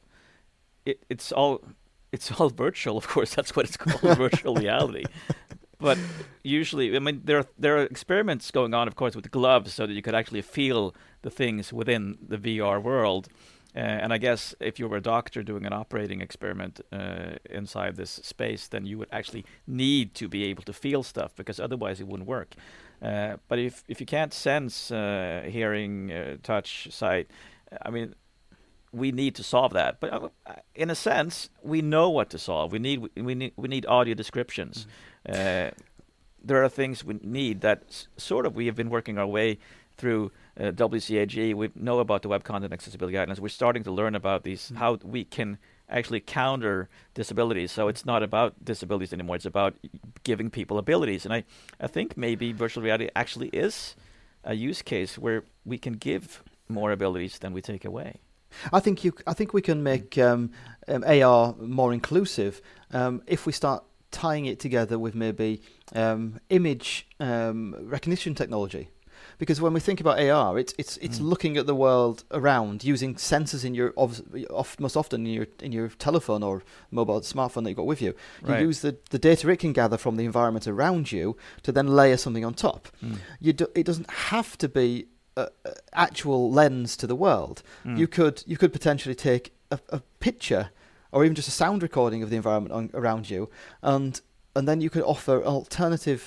it 0.87 1.05
it's 1.09 1.33
all 1.33 1.63
it's 2.11 2.31
all 2.33 2.49
virtual. 2.67 2.97
Of 2.97 3.09
course, 3.09 3.35
that's 3.35 3.55
what 3.55 3.67
it's 3.67 3.77
called, 3.77 4.01
virtual 4.19 4.55
reality. 4.55 5.05
But 5.79 5.99
usually, 6.45 6.95
I 6.95 7.01
mean, 7.01 7.23
there 7.25 7.39
are, 7.39 7.47
there 7.59 7.77
are 7.77 7.83
experiments 7.83 8.53
going 8.53 8.73
on, 8.73 8.87
of 8.87 8.95
course, 8.95 9.17
with 9.17 9.31
gloves, 9.33 9.75
so 9.75 9.85
that 9.85 9.93
you 9.93 10.01
could 10.01 10.15
actually 10.15 10.43
feel 10.43 10.95
the 11.23 11.31
things 11.31 11.73
within 11.73 12.19
the 12.27 12.39
VR 12.39 12.81
world. 12.81 13.29
Uh, 13.75 13.79
and 13.79 14.13
I 14.13 14.19
guess 14.19 14.55
if 14.61 14.79
you 14.79 14.87
were 14.87 14.99
a 14.99 15.03
doctor 15.03 15.43
doing 15.43 15.65
an 15.65 15.73
operating 15.73 16.21
experiment 16.21 16.81
uh, 16.93 17.37
inside 17.49 17.97
this 17.97 18.21
space, 18.23 18.69
then 18.69 18.85
you 18.85 18.99
would 18.99 19.09
actually 19.11 19.45
need 19.67 20.15
to 20.15 20.29
be 20.29 20.45
able 20.45 20.63
to 20.65 20.73
feel 20.73 21.03
stuff 21.03 21.35
because 21.37 21.59
otherwise 21.59 22.01
it 22.01 22.07
wouldn't 22.07 22.29
work. 22.29 22.55
Uh, 23.01 23.37
but 23.49 23.59
if 23.59 23.83
if 23.89 23.99
you 24.01 24.07
can't 24.07 24.33
sense 24.33 24.91
uh, 24.91 25.43
hearing, 25.49 26.13
uh, 26.13 26.37
touch, 26.43 26.89
sight, 26.91 27.29
I 27.85 27.91
mean, 27.91 28.15
we 28.93 29.11
need 29.11 29.35
to 29.37 29.43
solve 29.43 29.73
that. 29.73 30.01
But 30.01 30.13
uh, 30.13 30.29
in 30.75 30.91
a 30.91 30.95
sense, 30.95 31.49
we 31.63 31.81
know 31.81 32.11
what 32.11 32.31
to 32.31 32.39
solve. 32.39 32.73
We 32.73 32.79
need 32.79 33.09
we 33.17 33.35
need 33.35 33.53
we 33.57 33.69
need 33.69 33.87
audio 33.87 34.15
descriptions. 34.15 34.87
Uh, 35.29 35.71
there 36.45 36.63
are 36.63 36.69
things 36.69 37.05
we 37.05 37.19
need 37.23 37.61
that 37.63 37.85
s- 37.89 38.09
sort 38.17 38.47
of 38.47 38.55
we 38.55 38.67
have 38.67 38.77
been 38.77 38.91
working 38.91 39.19
our 39.19 39.27
way 39.27 39.59
through 39.97 40.31
uh, 40.59 40.73
WCAG. 40.73 41.55
We 41.55 41.71
know 41.75 41.99
about 42.01 42.23
the 42.23 42.29
Web 42.29 42.45
Content 42.45 42.73
Accessibility 42.73 43.17
Guidelines. 43.17 43.38
We're 43.38 43.49
starting 43.49 43.85
to 43.85 43.91
learn 43.91 44.15
about 44.15 44.43
these, 44.43 44.73
how 44.77 44.99
we 45.03 45.25
can 45.25 45.59
actually 45.88 46.21
counter 46.21 46.88
disabilities. 47.15 47.73
So 47.73 47.88
it's 47.88 48.05
not 48.05 48.23
about 48.23 48.65
disabilities 48.65 49.12
anymore. 49.12 49.37
It's 49.37 49.47
about 49.47 49.75
giving 50.25 50.51
people 50.51 50.79
abilities. 50.79 51.25
And 51.25 51.35
I, 51.35 51.45
I 51.81 51.87
think 51.87 52.17
maybe 52.17 52.53
virtual 52.53 52.83
reality 52.83 53.09
actually 53.15 53.49
is 53.49 53.95
a 54.45 54.55
use 54.55 54.83
case 54.83 55.19
where 55.19 55.45
we 55.65 55.79
can 55.79 55.95
give 55.95 56.43
more 56.69 56.93
abilities 56.93 57.38
than 57.38 57.53
we 57.53 57.61
take 57.61 57.85
away. 57.85 58.21
I 58.73 58.81
think 58.81 59.03
you. 59.03 59.15
I 59.27 59.33
think 59.33 59.55
we 59.55 59.62
can 59.62 59.83
make 59.83 60.19
um, 60.19 60.51
um, 60.87 61.05
AR 61.05 61.55
more 61.59 61.93
inclusive 61.95 62.61
um, 62.93 63.23
if 63.27 63.47
we 63.47 63.53
start 63.53 63.83
tying 64.11 64.45
it 64.45 64.61
together 64.61 64.99
with 64.99 65.15
maybe 65.15 65.62
um, 65.95 66.38
image 66.51 67.09
um, 67.19 67.75
recognition 67.81 68.35
technology. 68.35 68.91
Because 69.42 69.61
when 69.61 69.72
we 69.72 69.81
think 69.81 70.00
about 70.00 70.20
AR, 70.20 70.57
it's 70.57 70.72
it's 70.78 70.96
it's 70.98 71.18
Mm. 71.18 71.28
looking 71.33 71.57
at 71.57 71.66
the 71.66 71.74
world 71.74 72.22
around 72.31 72.85
using 72.85 73.16
sensors 73.16 73.64
in 73.64 73.74
your 73.74 73.92
of, 73.96 74.22
most 74.78 74.96
often 74.96 75.26
in 75.26 75.33
your 75.33 75.46
in 75.61 75.72
your 75.72 75.88
telephone 75.88 76.44
or 76.44 76.62
mobile 76.92 77.20
smartphone 77.22 77.64
that 77.64 77.70
you've 77.70 77.76
got 77.85 77.87
with 77.94 78.00
you. 78.00 78.14
You 78.46 78.52
Right. 78.52 78.62
use 78.68 78.78
the, 78.87 78.92
the 79.11 79.18
data 79.18 79.48
it 79.50 79.59
can 79.59 79.72
gather 79.72 79.98
from 79.98 80.14
the 80.16 80.24
environment 80.24 80.68
around 80.68 81.11
you 81.11 81.37
to 81.64 81.72
then 81.72 81.88
layer 81.88 82.16
something 82.16 82.44
on 82.44 82.55
top. 82.55 82.87
Mm. 83.05 83.16
You 83.40 83.52
do, 83.52 83.66
it 83.74 83.85
doesn't 83.85 84.09
have 84.31 84.57
to 84.59 84.68
be 84.68 85.07
a, 85.37 85.48
a 85.64 85.72
actual 85.92 86.40
lens 86.59 86.96
to 86.98 87.07
the 87.09 87.16
world 87.16 87.57
Mm. 87.85 87.98
you 87.98 88.07
could 88.07 88.37
you 88.46 88.57
could 88.57 88.72
potentially 88.72 89.16
take 89.16 89.44
a, 89.72 89.78
a 89.88 90.00
picture 90.20 90.64
or 91.11 91.24
even 91.24 91.35
just 91.35 91.48
a 91.48 91.57
sound 91.62 91.83
recording 91.83 92.22
of 92.22 92.31
the 92.31 92.37
environment 92.37 92.72
on, 92.78 92.90
around 92.94 93.28
you 93.28 93.50
and 93.83 94.20
and 94.55 94.68
then 94.68 94.81
you 94.81 94.90
could 94.94 95.02
offer 95.14 95.35
an 95.40 95.48
alternative 95.61 96.22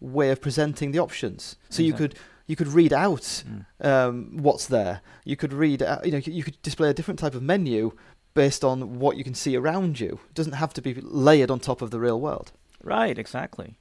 way 0.00 0.28
of 0.32 0.38
presenting 0.40 0.90
the 0.94 0.98
options 1.06 1.56
so 1.68 1.80
you 1.82 1.92
could 2.00 2.14
you 2.46 2.56
could 2.56 2.68
read 2.68 2.92
out 2.92 3.22
Mm. 3.46 3.64
um, 3.84 4.36
what's 4.38 4.66
there 4.66 5.00
you 5.24 5.36
could 5.36 5.52
read 5.52 5.82
out, 5.82 6.04
you 6.06 6.12
know 6.12 6.18
you 6.18 6.42
could 6.44 6.60
display 6.62 6.88
a 6.90 6.94
different 6.94 7.18
type 7.20 7.34
of 7.34 7.42
menu 7.42 7.92
based 8.34 8.62
on 8.64 8.98
what 8.98 9.16
you 9.16 9.24
can 9.24 9.34
see 9.34 9.56
around 9.56 9.98
you 10.00 10.20
it 10.28 10.34
doesn't 10.34 10.52
have 10.54 10.72
to 10.74 10.82
be 10.82 10.94
layered 11.00 11.50
on 11.50 11.58
top 11.60 11.82
of 11.82 11.90
the 11.90 12.00
real 12.00 12.20
world 12.20 12.52
Right, 12.82 13.18
exactly. 13.18 13.78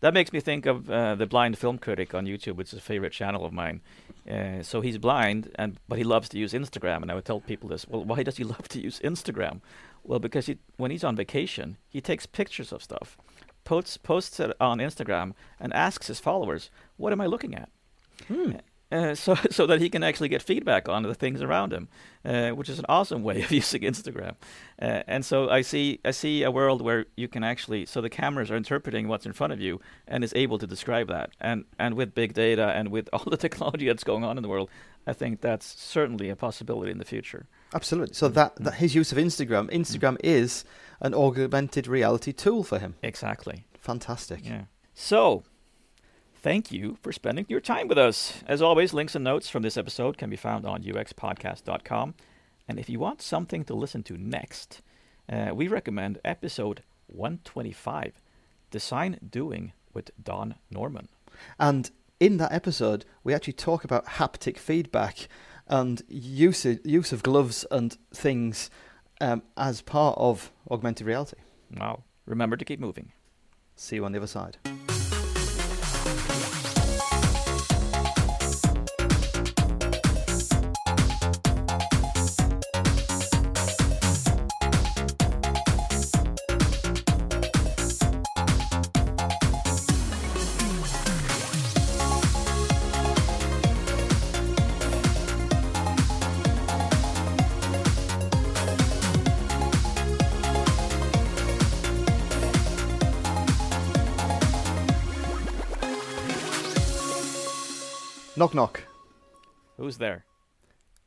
That 0.00 0.12
makes 0.12 0.30
me 0.32 0.40
think 0.40 0.66
of 0.66 0.90
uh, 0.90 1.14
the 1.14 1.26
blind 1.26 1.56
film 1.56 1.78
critic 1.78 2.12
on 2.12 2.26
YouTube, 2.26 2.56
which 2.56 2.72
is 2.72 2.78
a 2.78 2.82
favorite 2.82 3.12
channel 3.12 3.46
of 3.46 3.52
mine. 3.52 3.80
Uh, 4.28 4.62
so 4.62 4.80
he's 4.82 4.98
blind, 4.98 5.50
and 5.54 5.78
but 5.88 5.96
he 5.96 6.04
loves 6.04 6.28
to 6.30 6.38
use 6.38 6.52
Instagram. 6.52 7.00
And 7.02 7.10
I 7.10 7.14
would 7.14 7.24
tell 7.24 7.40
people 7.40 7.68
this: 7.70 7.86
Well, 7.88 8.04
why 8.04 8.22
does 8.24 8.36
he 8.36 8.44
love 8.54 8.68
to 8.70 8.80
use 8.80 9.00
Instagram? 9.00 9.60
Well, 10.04 10.18
because 10.18 10.46
he, 10.46 10.58
when 10.76 10.90
he's 10.90 11.04
on 11.04 11.16
vacation, 11.16 11.78
he 11.88 12.00
takes 12.02 12.26
pictures 12.26 12.72
of 12.72 12.82
stuff, 12.82 13.16
posts 13.64 13.96
posts 13.96 14.38
it 14.40 14.54
on 14.60 14.78
Instagram, 14.80 15.32
and 15.60 15.72
asks 15.72 16.08
his 16.08 16.20
followers, 16.20 16.68
"What 16.96 17.12
am 17.12 17.20
I 17.22 17.26
looking 17.26 17.54
at?" 17.54 17.70
Uh, 18.90 19.14
so 19.24 19.34
so 19.50 19.66
that 19.66 19.80
he 19.80 19.88
can 19.88 20.02
actually 20.02 20.28
get 20.28 20.42
feedback 20.42 20.86
on 20.88 21.02
the 21.02 21.14
things 21.14 21.40
around 21.40 21.72
him, 21.72 21.88
uh, 22.26 22.50
which 22.50 22.68
is 22.68 22.78
an 22.78 22.84
awesome 22.90 23.22
way 23.22 23.40
of 23.44 23.50
using 23.50 23.80
Instagram. 23.82 24.34
Uh, 24.80 25.02
and 25.06 25.24
so 25.24 25.48
I 25.48 25.62
see 25.62 25.98
I 26.04 26.10
see 26.10 26.42
a 26.42 26.50
world 26.50 26.82
where 26.82 27.06
you 27.16 27.26
can 27.26 27.42
actually 27.42 27.86
so 27.86 28.02
the 28.02 28.10
cameras 28.10 28.50
are 28.50 28.56
interpreting 28.56 29.08
what's 29.08 29.24
in 29.24 29.32
front 29.32 29.52
of 29.54 29.60
you 29.60 29.80
and 30.06 30.22
is 30.22 30.32
able 30.36 30.58
to 30.58 30.66
describe 30.66 31.08
that. 31.08 31.30
And 31.40 31.64
and 31.78 31.94
with 31.94 32.14
big 32.14 32.34
data 32.34 32.66
and 32.76 32.90
with 32.90 33.08
all 33.14 33.24
the 33.24 33.38
technology 33.38 33.86
that's 33.86 34.04
going 34.04 34.24
on 34.24 34.36
in 34.36 34.42
the 34.42 34.48
world, 34.50 34.68
I 35.06 35.14
think 35.14 35.40
that's 35.40 35.66
certainly 35.82 36.28
a 36.28 36.36
possibility 36.36 36.90
in 36.92 36.98
the 36.98 37.06
future. 37.06 37.46
absolutely 37.74 38.14
so 38.14 38.28
that, 38.28 38.54
that 38.56 38.74
his 38.74 38.94
use 38.94 39.10
of 39.12 39.18
instagram 39.18 39.70
instagram 39.70 40.16
is 40.22 40.64
an 41.00 41.14
augmented 41.14 41.86
reality 41.88 42.32
tool 42.32 42.62
for 42.62 42.78
him 42.78 42.94
Exactly. 43.02 43.64
fantastic 43.80 44.40
Yeah. 44.44 44.64
So, 44.94 45.42
thank 46.42 46.72
you 46.72 46.98
for 47.00 47.12
spending 47.12 47.46
your 47.48 47.60
time 47.60 47.88
with 47.88 47.98
us. 47.98 48.42
As 48.46 48.60
always, 48.60 48.92
links 48.92 49.14
and 49.14 49.24
notes 49.24 49.48
from 49.48 49.62
this 49.62 49.76
episode 49.76 50.18
can 50.18 50.28
be 50.28 50.36
found 50.36 50.66
on 50.66 50.82
uxpodcast.com. 50.82 52.14
And 52.68 52.78
if 52.78 52.88
you 52.88 52.98
want 52.98 53.22
something 53.22 53.64
to 53.64 53.74
listen 53.74 54.02
to 54.04 54.16
next, 54.16 54.82
uh, 55.30 55.50
we 55.54 55.68
recommend 55.68 56.18
episode 56.24 56.82
125 57.06 58.20
Design 58.70 59.18
Doing 59.28 59.72
with 59.94 60.10
Don 60.22 60.56
Norman. 60.70 61.08
And 61.58 61.90
in 62.18 62.38
that 62.38 62.52
episode, 62.52 63.04
we 63.24 63.34
actually 63.34 63.54
talk 63.54 63.84
about 63.84 64.06
haptic 64.06 64.58
feedback 64.58 65.28
and 65.68 66.02
use 66.08 66.66
use 66.84 67.12
of 67.12 67.22
gloves 67.22 67.64
and 67.70 67.96
things 68.12 68.68
um, 69.20 69.42
as 69.56 69.80
part 69.80 70.18
of 70.18 70.50
augmented 70.70 71.06
reality. 71.06 71.38
Wow. 71.76 72.02
Remember 72.26 72.56
to 72.56 72.64
keep 72.64 72.80
moving. 72.80 73.12
See 73.76 73.96
you 73.96 74.04
on 74.04 74.12
the 74.12 74.18
other 74.18 74.26
side. 74.26 74.58
Knock 108.54 108.80
knock. 108.80 108.84
Who's 109.78 109.96
there? 109.96 110.24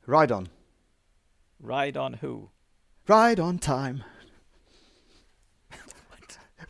Ride 0.08 0.32
on. 0.32 0.48
Ride 1.60 1.96
on 1.96 2.14
who? 2.14 2.50
Ride 3.08 3.40
on 3.40 3.60
time. 3.60 4.04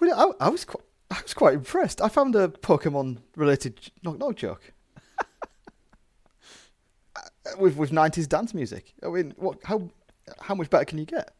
Well, 0.01 0.35
I, 0.41 0.47
I 0.47 0.49
was 0.49 0.65
quite, 0.65 0.83
I 1.09 1.21
was 1.21 1.33
quite 1.33 1.53
impressed. 1.53 2.01
I 2.01 2.09
found 2.09 2.35
a 2.35 2.49
Pokemon 2.49 3.19
related 3.37 3.91
knock 4.03 4.19
knock 4.19 4.35
joke. 4.35 4.73
Uh, 7.15 7.21
with 7.59 7.77
with 7.77 7.93
nineties 7.93 8.27
dance 8.27 8.53
music. 8.53 8.93
I 9.01 9.07
mean, 9.07 9.33
what? 9.37 9.59
How 9.63 9.87
how 10.41 10.55
much 10.55 10.69
better 10.69 10.83
can 10.83 10.97
you 10.97 11.05
get? 11.05 11.34